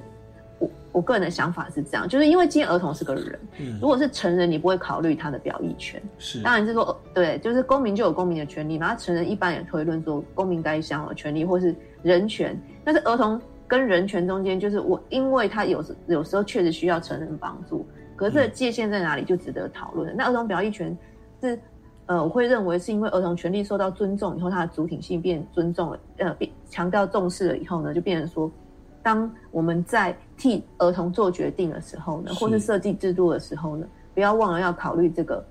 [0.97, 3.39] 我个人的想法是这样，就是因为今天儿童是个人，
[3.79, 6.01] 如果是成人，你不会考虑他的表意权。
[6.17, 8.95] 是，当然是说，对，就是公民就有公民的权利嘛。
[8.95, 12.59] 成人一般也推论说，公民该享有权利或是人权。
[12.83, 17.85] 但是儿童跟人权中间，就是我，因为他有时有时候确实需要成人帮助，
[18.15, 20.15] 可是这个界限在哪里，就值得讨论。
[20.17, 20.97] 那儿童表意权
[21.43, 21.59] 是，
[22.07, 28.51] 呃，我会认为是因为儿童权利受到尊重以后，他的主体性变尊重了，呃，变强调重视了以后呢，就变成说。
[29.03, 35.45] 当我们在替儿童做决定的时候呢，或是设计制度的时候呢，不要忘了要考虑这个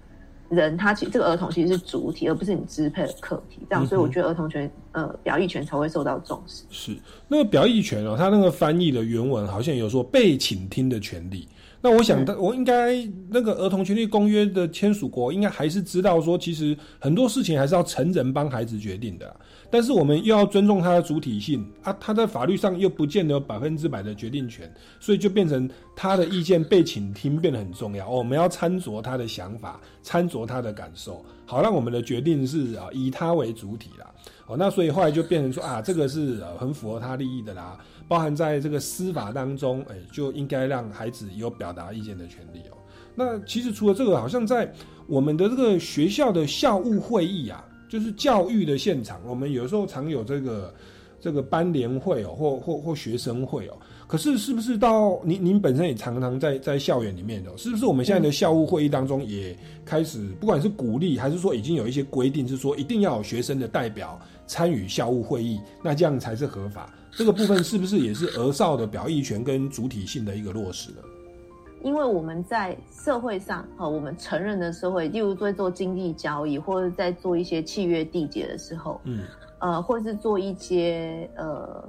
[0.48, 3.60] 人，他其这个儿童其实是主体，而不是你支配的客体。
[3.68, 6.64] 这样，所以我觉得儿童权呃表意权才会受到重视。
[6.70, 6.96] 是
[7.28, 11.48] 那个表意权哦，他那个翻译的原文好像有说被倾听的权利。
[11.86, 12.96] 那我想，我应该
[13.30, 19.36] 那个儿童权利公约的签署国应该还是知道说，其实很多事情还是要成人帮孩子决定的。
[19.70, 24.68] 但是我们又要尊重他的主体性啊，他在法律上又不见得有百分之百的决定权，
[24.98, 28.10] 所以就变成他的意见被倾听变得很重要。
[28.10, 34.12] 我们要参酌他的想法，参酌他的感受，好让我们的决定是啊以他为主体啦。
[34.48, 37.78] 哦，那所以后来就变成说啊，这个是很符合他利益的啦，
[38.08, 42.76] 包含在这个司法当中，哎，就应该让孩子有表达意见的权利哦。
[43.14, 44.72] 那其实除了这个，好像在
[45.06, 47.64] 我们的这个学校的校务会议啊。
[47.88, 50.74] 就是教育的现场，我们有时候常有这个
[51.20, 53.78] 这个班联会哦，或或或学生会哦。
[54.08, 57.52] 可是是不是到您您本身也常常在在校园里面哦？
[57.56, 66.92] 是不是我们现在的校务会议当中也开始，不管是鼓励还是说已经有一些规定，是说一定要有学生的代表参与校务会议，那这样才是合法？
[67.16, 70.98] 这个部分是不是也是儿少的表意权跟主体性的一个落实呢？
[71.82, 79.20] 因为我们在社会上，哈，我们成人的社会，例如在做经济交易，或者在做一些契约缔结的时候，嗯，
[79.60, 81.88] 呃，或是做一些呃，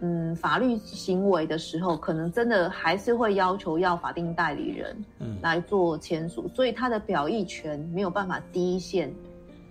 [0.00, 9.12] 嗯，法律行为的时候，可能真的还是会要求要法定代理人，嗯，来做签署，所以他的表意权没有办法第一线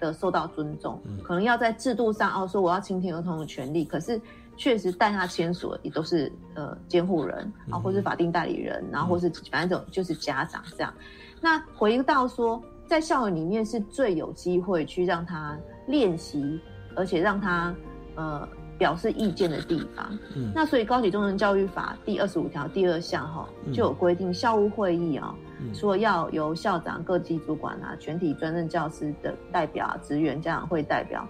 [0.01, 4.19] 的受到尊重，可能要在制度上哦，说我要倾听儿童的权利，可是。
[4.57, 10.93] 确实带他签署的也都是呃监护人啊，或是法定代理人，然后或是反正种就是家长这样。
[11.39, 16.59] 那回到说，在校园里面是最有机会去让他练习，
[16.95, 17.73] 而且让他
[18.13, 18.47] 呃
[18.77, 20.05] 表示意见的地方。
[20.35, 25.33] 嗯，那所以高级中等教育法第二十五条第二项哈就有规定，校务会议啊，
[25.73, 31.27] 说要由校长、各级主管啊、全体专任教师的代表啊、职员、家长会代表。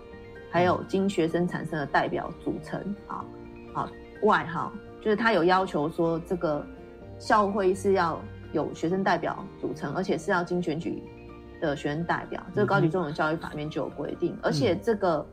[0.53, 2.77] 还有经学生产生的代表组成
[3.07, 3.23] 啊，
[3.73, 3.89] 好
[4.21, 4.69] 外哈，
[5.01, 6.61] 就是他有要求说，这个
[7.17, 8.19] 校会是要
[8.51, 11.01] 有学生代表组成，而且是要经选举
[11.61, 15.25] 的学生代表，这个高级中等教育法里面就有规定，而且这个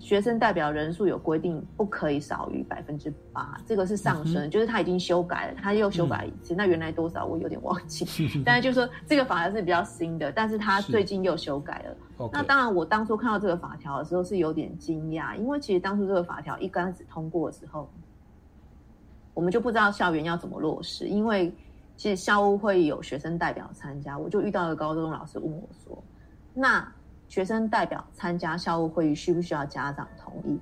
[0.00, 8.04] 学生代表人数有规定，不可以少于百分之八，这个是上升，就是他已经修改了，他又修改一次，那原来多少我有点忘记，
[8.44, 12.28] 但是就是说这个法还是比较新的，但是他最近又修改了。
[12.32, 17.88] 那当然，我当初看到这个法条的时候是有点惊讶，因为其实当初这个法条一开始通过的时候，
[19.34, 21.06] 我们就不知道校园要怎么落实。
[21.06, 21.54] 因为
[21.96, 26.02] 其实校务会有学生代表参加，我就遇到一个高中老师问我说
[26.52, 26.90] ：“那
[27.30, 30.60] 学生代表参加校务会议需不需要家长同意？”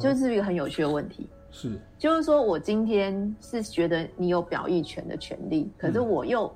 [0.00, 1.30] 就是一个很有趣的问题。
[1.52, 6.52] 是，就是说我今天是觉得你有表意权的权利，可是我又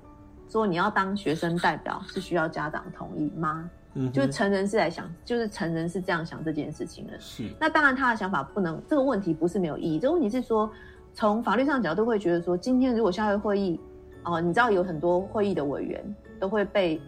[0.48, 3.70] 说你要当学生代表是需要家长同意吗？
[3.94, 7.12] 嗯，就是成人是来想，就是成人是这样想这件事情的。
[7.20, 9.98] 是，那当然他的想法不能，这个问题不是没有意义。
[9.98, 10.70] 这个问题是说，
[11.14, 13.78] 从法律上角度会觉得说，今天如果校会会议，
[14.24, 16.03] 哦，你知道有很多会议的委员
[16.40, 17.00] 都会被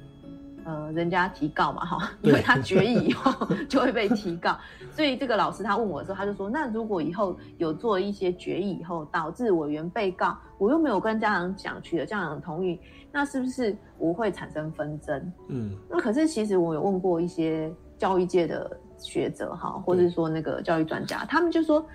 [0.65, 3.33] 呃人家提告嘛哈，因为他决议以后
[3.69, 4.57] 就会被提告，
[4.91, 12.81] 所以这个老师他问我的时候，他就说，那如果以后有做一些决议以后导致委员被告，我又没有跟家长讲，取得家长同意，
[13.12, 15.33] 那是不是我会产生纷争？
[15.49, 21.87] 嗯，那可是其实我有问过一些教育界的学者哈，或者说那个教育专家，他们就说。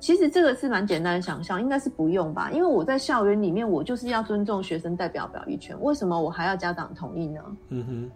[0.00, 2.50] 其实这个是蛮简单的想象，应该是不用吧？
[2.50, 7.40] 因为我在校园里面，我就是要尊重学生代表表意权，为什么我还要家长同意呢？
[7.68, 8.10] 嗯哼。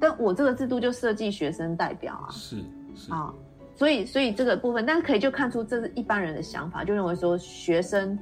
[0.00, 2.56] 但我这个制度就设计学生代表啊，是
[2.96, 3.32] 是啊，
[3.76, 8.18] 所以所以这个部分，但是可以就看出这是一般人的想法，就认为说学生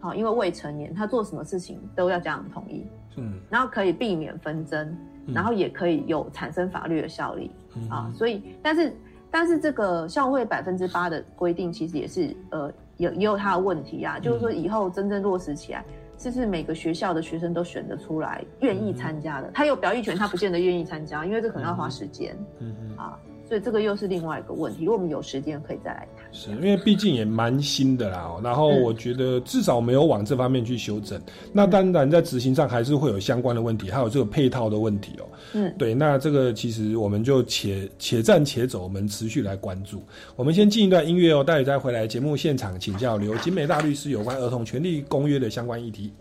[0.00, 2.86] 好，因为未成年，他做什么事情都要家长同意，
[3.16, 4.96] 嗯，然后可以避免纷争，
[5.26, 7.50] 然后也可以有产生法律的效力
[7.90, 8.90] 啊，所以但是。
[9.30, 14.18] 但是这个校会百分之八的规定，其实也是呃有也有它的问题啊。
[14.18, 15.84] 就是说以后真正落实起来，
[16.18, 19.50] 是不是每个学校的学生都选得出来愿意参加的？
[19.54, 22.36] 他有表意权，他不见得愿意参加，因为这可能要花时间。
[22.58, 23.18] 嗯嗯啊。
[23.50, 26.24] 所以这个又是另外一个问题，如果我们有时间可以再来谈。
[26.30, 31.20] 是因为毕竟也蛮新的啦，然后我觉得至少没有往这方面去修正。
[31.52, 35.26] 那当然在执行上还是会有相关的问题，还有这个配套的问题哦。
[35.54, 40.00] 嗯，对，那这个其实我们就且且战且走，我们持续来关注。
[40.36, 46.12] 我们先进一段音乐哦，待会再回来节目现场请教刘金美大律师有关儿童权利公约的相关议题。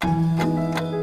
[0.00, 0.95] 教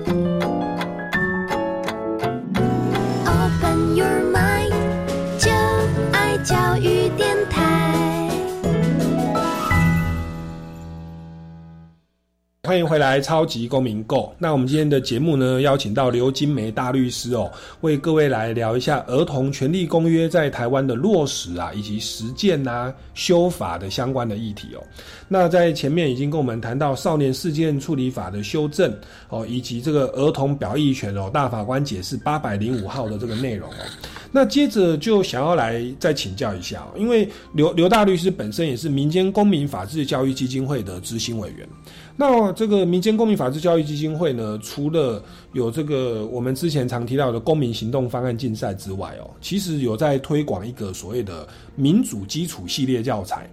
[12.66, 14.34] 欢迎回来，超级公民购。
[14.39, 17.51] 那我们今天的节目呢，邀请到刘金梅大律师哦，
[17.82, 24.84] 为各位来聊一下《儿童权利公约》在台湾的落实啊，以及实践啊、修法的相关的议题哦。
[25.28, 28.97] 那在前面已经跟我们谈到《少年事件处理法》的修正
[29.28, 33.84] 哦，以及这个儿童表意权哦，大法官解释八百零五号的这个内容哦。
[34.32, 41.68] 那接着就想要来再请教一下，因为刘刘大律师本身也是民间公民法治教育基金会的执行委员。
[42.16, 53.49] 那这个民间公民法治教育基金会呢，除了有这个我们之前常提到的公民行动方案竞赛之外哦，其实有在推广一个所谓的民主基础系列教材。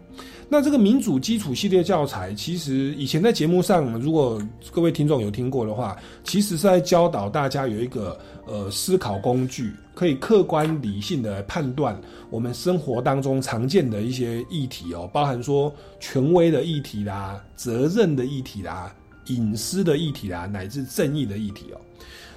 [0.52, 4.42] 那这个民主基础系列教材，其实以前在节目上，如果
[4.72, 11.94] 各位听众有听过的话，其实是在教导大家有一个呃思考工具，可以客观理性的判断
[12.30, 15.70] 我们生活当中常见的一些议题哦，包含说
[16.01, 18.90] 权威的议题啦、责任的议题啦、
[19.26, 21.80] 隐私的议题啦，乃至正义的议题哦。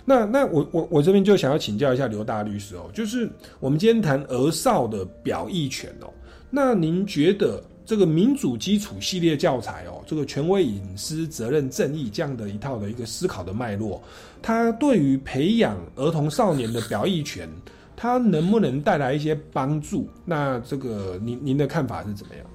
[0.04, 3.30] 那那我我我这边就想要请教一下刘大律师哦，就是
[3.62, 6.12] 我们今天谈儿少的表意权哦，
[6.50, 7.64] 那您觉得？
[7.86, 14.02] 这个民主基础系列教材哦，这个权威、隐私、责任、正义这样的一套的一个思考的脉络，
[14.44, 17.50] 它对于培养儿童少年的表意权，
[17.96, 20.08] 他能不能带来一些帮助？
[20.26, 22.46] 那这个您您的看法是怎么样？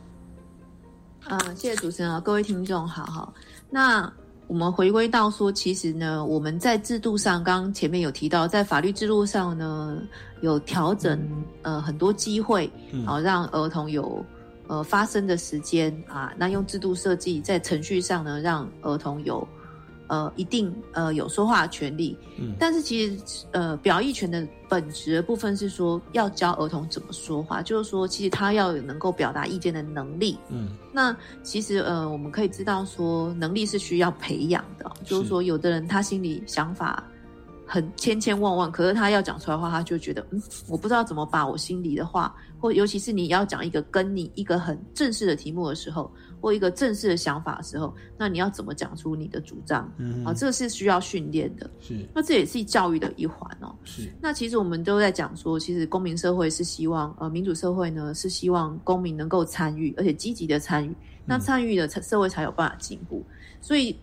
[1.24, 3.32] 啊，谢谢主持人啊，各位听众好好。
[3.70, 4.12] 那
[4.46, 9.98] 我们回归到说，其实呢，我们在制度上，刚刚前面有提到，在法律制度上呢，
[10.42, 11.18] 有调整
[11.62, 12.70] 呃很多机会，
[13.06, 14.24] 好让儿童有。
[14.70, 19.48] 呃，发生的时间啊，那用制度设计在程序上呢，让儿童有
[20.08, 22.16] 呃一定呃有说话的权利。
[22.38, 30.36] 嗯，但是其实呃表意权的本质的部分是说要教儿童怎么说话，就是说其实他要有能够表达意见的能力。
[30.48, 37.02] 嗯，那其实呃我们可以知道说能力是需要培养的，就是说有的人他心里想法。
[37.70, 49.90] 很千千万万，可是他要讲出来的话，他就觉得，嗯，我不知道怎么把我心里的话，或尤其是你要讲一个跟你一个很正式的题目的时候，或一个正式的想法的时候，那你要怎么讲出你的主张？
[49.98, 51.70] 嗯，啊，这个是需要训练的。
[51.80, 53.74] 是，那这也是教育的一环哦。
[53.84, 63.24] 是，那其实我们都在讲说，其实公民社会是希望，呃，民主社会呢是希望公民能够参与，而且积极的参与，那参与的社会才有办法进步。
[63.60, 63.96] 所以，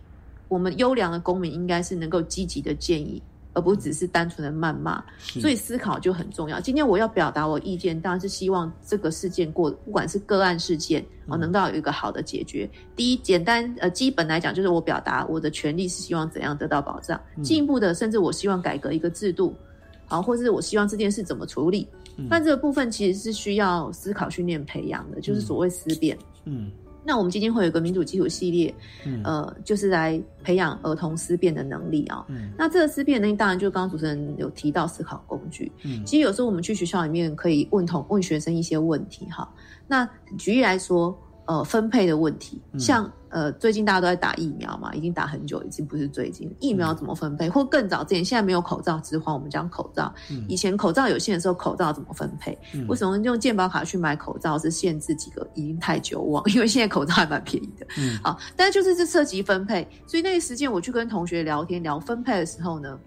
[0.48, 3.22] 我们优良的公民应该是能够积极的建议。
[3.56, 6.60] 而不只是单纯的谩骂，所以思考就很重要。
[6.60, 12.68] 今天我要表达我意见，当然是希望这个事件过，不管是个案事件啊，能够有一个好的解决。
[12.94, 17.18] 第一，简单呃，基本来讲就是我表达我的权利是希望怎样得到保障。
[17.42, 19.56] 进一步的，甚至我希望改革一个制度，
[20.04, 21.88] 好，或者是我希望这件事怎么处理。
[22.28, 26.14] 但这个部分其实是需要思考训练培养的，就是所谓思辨。
[26.44, 26.70] 嗯。
[27.06, 28.74] 那我们基金会有个民主基础系列，
[29.22, 32.26] 呃，就是来培养儿童思辨的能力啊。
[32.58, 35.70] 那这个思辨能力，当然就刚刚主持人有提到思考工具。
[35.84, 39.48] 嗯其实有时候我们去学校里面可以问同问学生一些问题哈。
[39.86, 43.08] 那举例来说，呃，分配的问题，像。
[43.36, 46.50] 呃，最近大家都在打疫苗嘛，已经打很久，已经不是最近。
[46.58, 50.10] 疫苗怎么分配，或更早之前，现在没有口罩之荒，我们讲口罩。
[50.48, 52.58] 以前口罩有限的时候，口罩怎么分配？
[52.88, 55.46] 为什么用健保卡去买口罩是限制几个？
[55.52, 57.86] 已经太久忘， 因为现在口罩还蛮便宜的。
[57.98, 62.98] 嗯，好，但是就是这涉及分配，所以那个时间我去跟同学聊天聊分配的时候呢，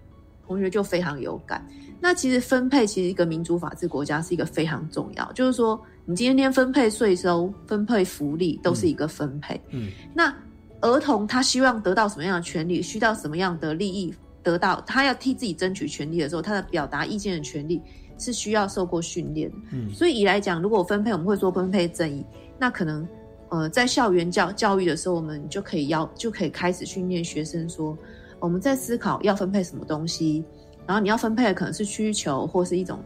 [0.50, 1.66] 同学就非常有感。
[2.02, 5.82] 那其实分配其实一个民主法治国家是一个非常重要，就是说。
[6.06, 9.62] 你今天分配税收、分配福利都是一个分配。
[9.70, 10.36] 嗯，那
[10.82, 17.80] 儿童他希望得到什么样的权利，需要什么样的利益得到，他要替自己争取权利的时候，他的表达意见的权利
[18.18, 19.52] 是需要受过训练。
[19.72, 22.26] 嗯，所以以来讲，如果分配我们会做分配正义，
[22.58, 23.08] 那可能
[23.50, 27.96] 呃在校园教教育的时候，我们就可以要就可以开始训练学生说，
[28.40, 30.44] 我们在思考要分配什么东西，
[30.86, 33.00] 然后你要分配的可能是需求或是一种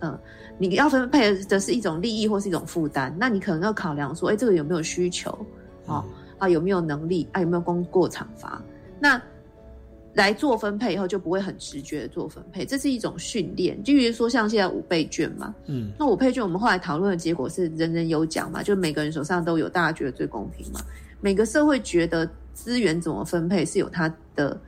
[0.00, 0.18] 嗯。
[0.58, 5.30] 你要分配的是一种利益或是一种负担，那你可能要考量说，哎，这个有没有需求？
[5.84, 6.02] 啊
[6.38, 7.28] 啊，有没有能力？
[7.32, 8.62] 啊，有没有功过厂罚？
[8.98, 9.20] 那
[10.14, 13.76] 来做分配以后就不会很直觉的做分配，这是一种训练。
[13.84, 20.80] 就比如说像现在五倍券嘛，嗯，那五倍券我们后来讨论的结果是人人有奖嘛，就每个人手上都有，大家觉得最公平嘛。
[21.20, 22.26] 每个社会觉得
[22.56, 24.58] 资源怎么分配是有他的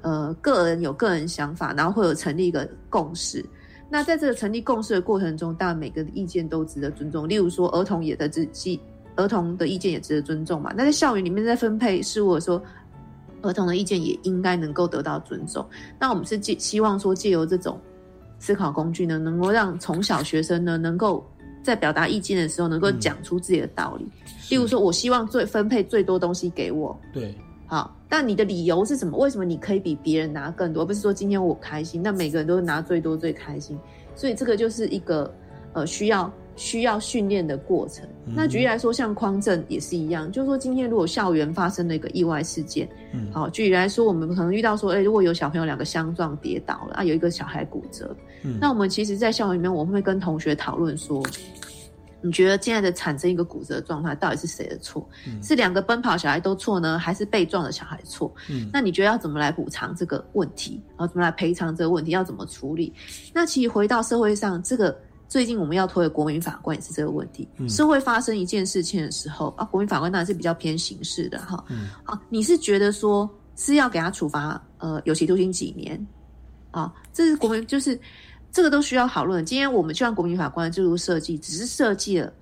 [0.00, 3.44] 呃个人有个人想法，然后会有成立一个共识。
[3.90, 7.28] 那在这个成立共识的过程中，当然每个的意见都值得尊重。
[7.28, 8.80] 例如说，儿童也的自己，
[9.16, 10.72] 儿童的意见也值得尊重嘛。
[10.74, 12.60] 那在校园里面在分配事务的时候，
[13.42, 15.64] 儿童的意见也应该能够得到尊重。
[16.00, 17.78] 那我们是借希望说，借由这种
[18.38, 21.24] 思考工具呢，能够让从小学生呢，能够
[21.62, 24.08] 在表达意见的时候，能够讲出自己的道理。
[24.50, 26.98] 例如说，我希望最分配最多东西给我。
[27.12, 27.34] 对。
[27.68, 29.18] 好，但你的理由是什么？
[29.18, 30.86] 为什么你可以比别人拿更多？
[30.86, 33.76] 不是说今天我开心，那每个人都拿最多最开心。
[34.14, 35.34] 所以这个就是一个
[35.72, 38.06] 呃需要需要训练的过程。
[38.24, 51.20] 那举例来说，像匡正也是一样，就是说今天如果校园发生了一个意外事件，嗯，好，举例来说，我们可能遇到说，哎，如果有小朋友两个相撞跌倒了啊，有一个小孩骨折，嗯，那我们其实，在校园里面，我们会跟同学讨论说。
[52.26, 55.08] 你觉得现在的产生一个骨折状态，到底是谁的错？
[55.40, 58.34] 是两个奔跑小孩都错呢，还是被撞的小孩错？
[58.50, 60.82] 嗯，那你觉得要怎么来补偿这个问题？
[60.96, 62.10] 然后怎么来赔偿这个问题？
[62.10, 62.92] 要怎么处理？
[63.32, 64.98] 那其实回到社会上，这个
[65.28, 67.48] 最近我们要推的国民法官也是这个问题。
[67.68, 71.64] 社会发生一件事情的时候啊，国民法官当然是比较偏刑事的哈。
[71.68, 76.04] 嗯，啊，你是觉得说是要给他处罚呃有期徒刑几年？
[76.72, 77.96] 啊，这是国民就是。
[78.56, 79.44] 这个都需要讨论。
[79.44, 82.32] 今天我们就像国民法官的制度设计，只是设计了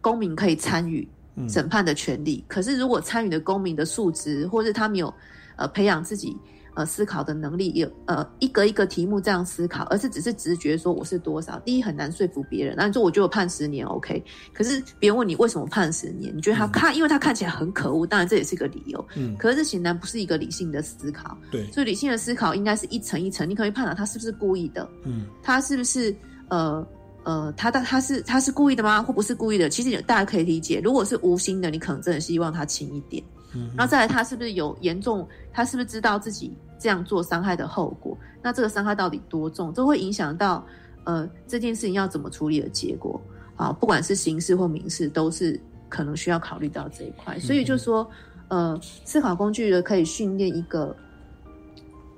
[0.00, 1.08] 公民可以参与
[1.48, 2.44] 审判的权利。
[2.46, 5.12] 可是，如果参与的公民的素质，或是他们有
[5.56, 6.36] 呃培养自己。
[6.76, 11.58] 呃，思考的能力有呃一个一个题目这样思考，而是只是直觉说我是多少。
[11.60, 14.22] 第一很难说服别人，那你说我觉得判十年 OK，
[14.52, 19.02] 可是别人问你为什么判十年，你觉得他看，因为他看起来很可恶，当然这也是一个理由。
[19.16, 21.34] 嗯，可是显然不是一个理性的思考。
[21.50, 24.86] 对，所以理性的思考应该是一层一层，你可以判断他是不是故意的。
[25.04, 26.14] 嗯，他是不是
[26.48, 26.86] 呃
[27.24, 29.02] 呃，他的他是他是故意的吗？
[29.02, 29.70] 或不是故意的？
[29.70, 33.24] 其实大家可以理解，如果是无心的，你可能真的希望他轻一点。
[33.54, 35.26] 嗯，然后再来，他是不是有严重？
[35.52, 36.54] 他是不是知道自己？
[36.78, 40.64] 这样做伤害的后果，那这个伤害到底多重，都会影响到
[41.04, 43.20] 呃这件事情要怎么处理的结果
[43.56, 45.58] 啊，不管是刑事或民事，都是
[45.88, 47.38] 可能需要考虑到这一块。
[47.38, 48.08] 所以就说，
[48.48, 50.94] 呃，思考工具的可以训练一个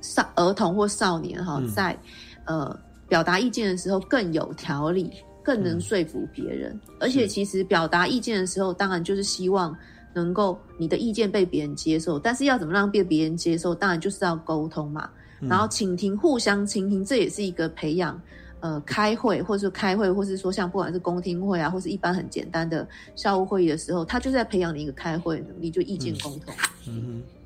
[0.00, 1.98] 少儿童或少年哈，在
[2.44, 2.78] 呃
[3.08, 6.78] 表达意见的时候更有条理，更能说服别人。
[6.98, 9.76] 而且其实表达意见的时候，当然就是希望。
[10.18, 13.74] 能够你的意见被别人接受，但是要怎么让被别人接受？
[13.74, 15.08] 当然就是要沟通嘛。
[15.48, 18.20] 然后倾听，互相倾听，这也是一个培养。
[18.60, 26.52] 呃，开会，或者说开会，或是说像不管是公听会啊，或是一般很简单的校务会议的时候，他就在培养你一个开会能力，就意见沟通。
[26.88, 27.37] 嗯哼。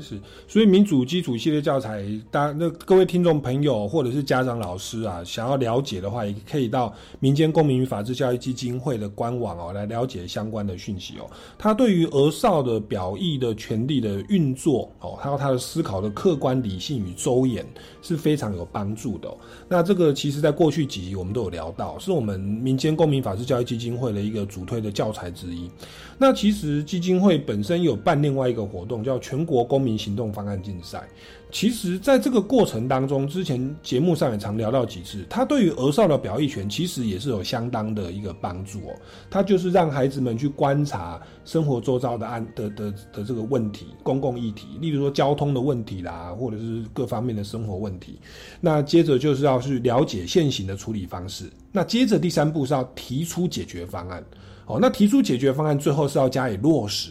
[0.00, 0.18] 是，
[0.48, 11.30] 所以民主基础系列教材，当那各位听众朋友或者是家长老师啊，想要了解的话，也可以到民间公民与法治教育基金会的官网哦，来了解相关的讯息哦。
[11.56, 17.64] 他对于儿少的表意的权利的运作哦，还有他的思考的客观理性与周延
[18.02, 19.32] 是非常有帮助的。
[19.68, 25.70] 那这个其实在过去几集我们都有聊到，是我们民间公民法治教育基金会的一个主推的教材之一。
[26.16, 31.06] 那其实基金会本身有办另外一个活动，叫全国公民行动方案竞赛。
[31.52, 38.96] 其实，在这个过程当中，之前节目上也常聊到几次，它对于儿少的表意权其实也是有相当的一个帮助哦。
[39.30, 48.18] 它就是让孩子们去观察生活周遭的案的的的这个问题、公共议题，例如说交通的问题啦，或者是各方面的生活问题。
[48.60, 51.48] 那接着就是要去了解现行的处理方式。
[51.70, 54.24] 那接着第三步是要提出解决方案。
[54.66, 57.10] 哦，那提出解决方案，最后是要加以落实。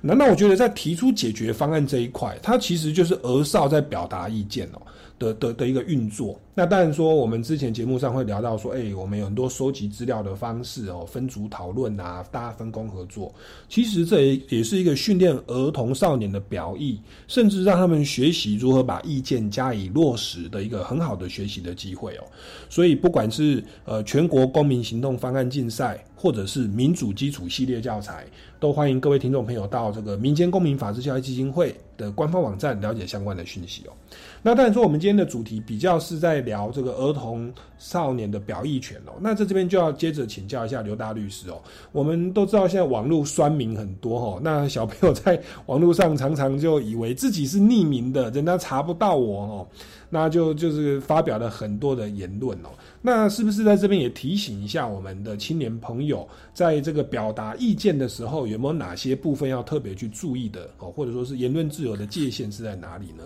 [0.00, 4.82] 难道我觉得在提出解决方案这一块，它其实就是额少在表达意见哦。
[5.18, 13.32] 的的的一个运作，那当然说，我们之前节目上会聊到说，哎，我们有很多收集资料的方式哦，分组讨论啊，大家分工合作，
[13.68, 22.24] 其实这也也是一个训练儿童少年的表意，甚至让他们学习如何把意见加以落实的一个很好的学习的机会哦。
[22.68, 28.26] 所以，不管是呃全国公民行动方案竞赛，或者是民主基础系列教材，
[28.58, 33.92] 都欢迎各位听众朋友到这个民间公民法治教育基金会的官方网站了解相关的讯息哦。
[34.42, 39.12] 那当然说，我们今天的主题比较是在聊这个儿童少年的表意权哦。
[39.20, 41.60] 那在这边就要接着请教一下刘大律师哦。
[41.92, 49.68] 我们都知道现在网络酸民很多哈，那小朋友在网络上常常就以为自己是匿名的，人家查不到我哦，
[50.08, 52.70] 那就就是发表了很多的言论哦。
[53.02, 60.90] 那是不是在这边也提醒一下我们的青年朋友，在这个表达意见的时候，有没有哪些部分要特别去注意的哦？
[60.90, 63.24] 或者说是言论自由的界限是在哪里呢？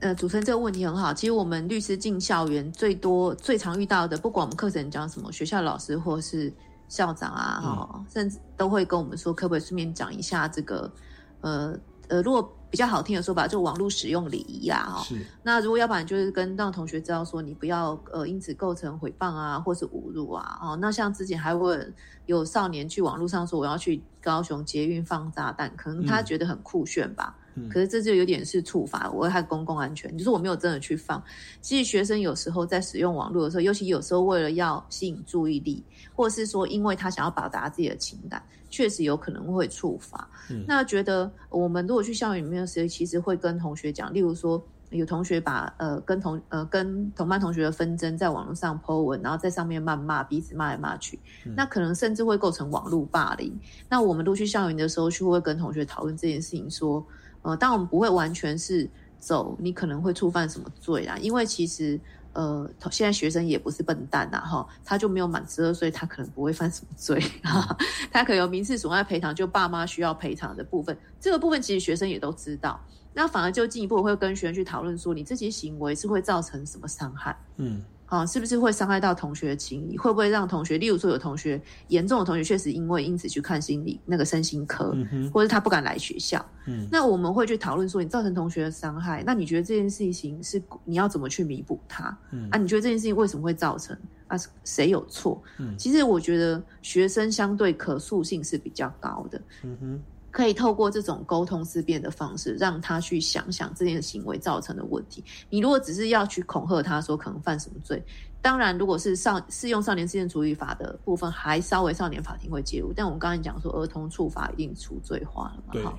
[0.00, 1.12] 呃，主持人这个问题很好。
[1.14, 6.52] 其实我们律师进校园最多、最常遇到的，不管我们课程讲什么，学校老师或是
[6.88, 10.92] 校长啊，哈，甚至都会跟我们说，可不可以顺便讲一下这个，
[11.40, 11.74] 呃
[12.08, 15.02] 呃，如果比较好听的说法，就网络使用礼仪啦，哈。
[15.02, 15.24] 是。
[15.42, 20.76] 那如果要不然就是跟让同学知道说，你不要呃因此构成诽谤啊，或是侮辱啊，哦。
[20.78, 21.90] 那像之前还会
[22.26, 27.34] 有少年去网络上说我要去高雄捷运放炸弹，可能他觉得很酷炫吧。
[27.70, 30.16] 可是这就有点是处罚危害公共安全。
[30.16, 31.22] 就是我没有真的去放。
[31.60, 35.82] 其实学生有时候在使用网络的时候，尤其有时候为了要吸引注意力，
[36.14, 40.28] 或者是说因为他想要表达自己的情感，确实有可能会处罚。
[40.66, 51.18] 那觉得我们如果去校园里面的时候，其实会跟同学讲，例如说有同学把呃跟同呃跟同班同学的纷争在网络上 po 文，然后在上面谩骂彼此骂来骂去，
[51.56, 53.58] 那可能甚至会构成网络霸凌。
[53.88, 57.04] 那我们都去校园的时候，就会跟同学讨论这件事情，说。
[57.46, 58.88] 呃，但我们不会完全是
[59.20, 61.98] 走你可能会触犯什么罪啦，因为其实
[62.32, 67.22] 呃，现在学生也不是笨蛋呐，哈，他就没有满十二岁，他可能不会犯什么罪，
[68.10, 72.80] 他可能有民事损害赔偿，就爸妈需要赔偿的部分，这个部分其实学生也都知道，
[73.14, 77.80] 那反而就进一步会跟学生去讨论说，你这些行为是会造成什么伤害，嗯。
[78.06, 79.98] 啊，是不是会伤害到同学的情谊？
[79.98, 84.96] 会不会让同学，例如说有同学严重的同学，确实因为因此去看心理那个身心科，
[85.32, 86.44] 或者他不敢来学校。
[86.66, 92.16] 嗯，那我们会去讨论说，你造成同学的伤害，那你觉得这件事情是你要怎么去弥补它？
[92.30, 93.96] 嗯，啊，你觉得这件事情为什么会造成？
[94.28, 95.42] 啊，谁有错？
[95.58, 99.40] 嗯，其实我觉得学生相对可塑性是比较高的。
[99.62, 100.02] 嗯哼。
[100.36, 105.24] 可以透过这种沟通思辨的方式，让他去想想这件行为造成的问题。
[105.48, 108.04] 你如果只是要去恐吓他说可能犯什么罪，
[108.42, 112.92] 当然如果是少适用少年事件处理法的部分，还稍微少年法庭会介入。
[112.94, 115.82] 但我们刚才讲说儿童处罚已经除罪化了嘛？
[115.82, 115.98] 好。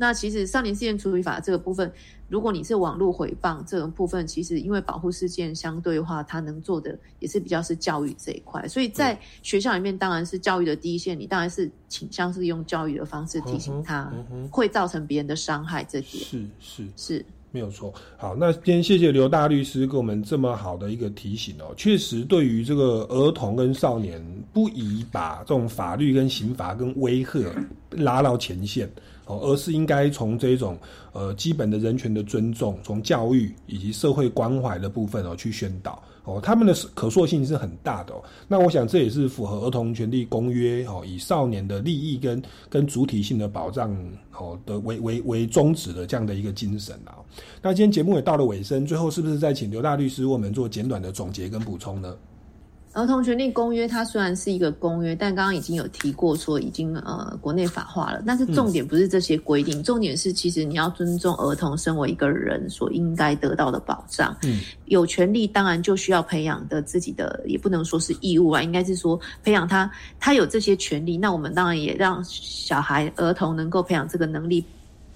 [0.00, 1.92] 那其实少年事件处理法这个部分，
[2.26, 8.66] 如果你是网络回谤这个部分，其实因为保护事件相对的话，它能做的也是比较是教育这一块。
[8.66, 14.10] 所以在学校里面，当然是教育的第一线，你当然是倾向是用教育的方式提醒他，
[14.50, 16.24] 会造成别人的伤害这点。
[16.24, 17.26] 是是是。
[17.52, 21.74] 没有错，好，那今天谢谢刘大律师给我们这么好的一个提醒哦。
[21.76, 27.40] 确实，对于这个儿童跟少年，不宜把这种法律跟刑罚跟威吓
[27.90, 28.88] 拉到前线
[29.30, 30.76] 哦，而是应该从这种
[31.12, 36.02] 呃基本的人权的尊重，从教育以及社会关怀的部分哦去宣导。
[36.24, 38.22] 哦，他们的可塑性是很大的哦。
[38.46, 43.96] 那我想这也是符合《儿童权利公约》哦，以少年的利益跟跟主体性的保障
[44.36, 47.16] 哦的为为为宗旨的这样的一个精神啊。
[47.62, 52.14] 那今天节目也到了尾声，最后是不是再请刘大律师为我们做简短的总结跟补充呢？
[52.92, 58.22] 儿童权利公约它虽然是一个公约，但刚刚已经有提过说已经呃国内法化了。
[58.26, 64.36] 但是重点不是这些规定，重点是其实你要尊重儿童身为一个人所应该得到的保障。
[64.42, 69.88] 嗯，有权利当然就需要培养的自己的，也不能说是义务啊，应该是说培养他，
[70.18, 74.64] 他有这些权利，那我们当然也让小孩儿童能够培养这个能力。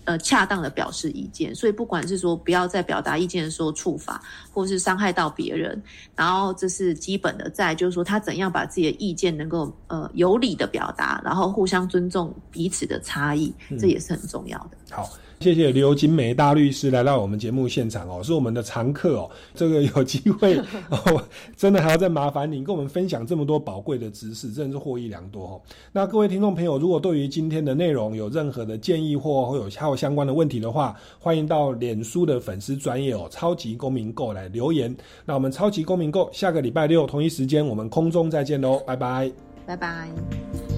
[0.04, 5.82] 呃，恰当的表示意见，所以不管是说不要在表达意见的时候触法，或是伤害到别人，
[6.14, 7.48] 然后这是基本的。
[7.50, 14.70] 再就是说，他怎样把自己的意见能够呃有理的表达，然后互相尊重彼此的差异，这也是很重要的。
[14.90, 15.08] 好。
[15.40, 19.30] 谢谢刘金梅大律师来到我们节目现场哦，是我们的常客哦。
[19.54, 20.56] 这个有机会
[20.88, 21.22] 哦，
[21.56, 25.60] 真的还要再麻烦你跟我们分享这么多宝贵的知识，真的是获益良多哦。
[25.92, 34.94] 那各位听众朋友，如果对于今天的内容有任何的建议或或有还有相关的问题的话，欢迎到脸书的粉丝专业哦，超级公民购来留言。
[35.26, 39.30] 那我们超级公民购下个礼拜六同一时间我们空中再见喽，拜拜，
[39.66, 40.73] 拜拜。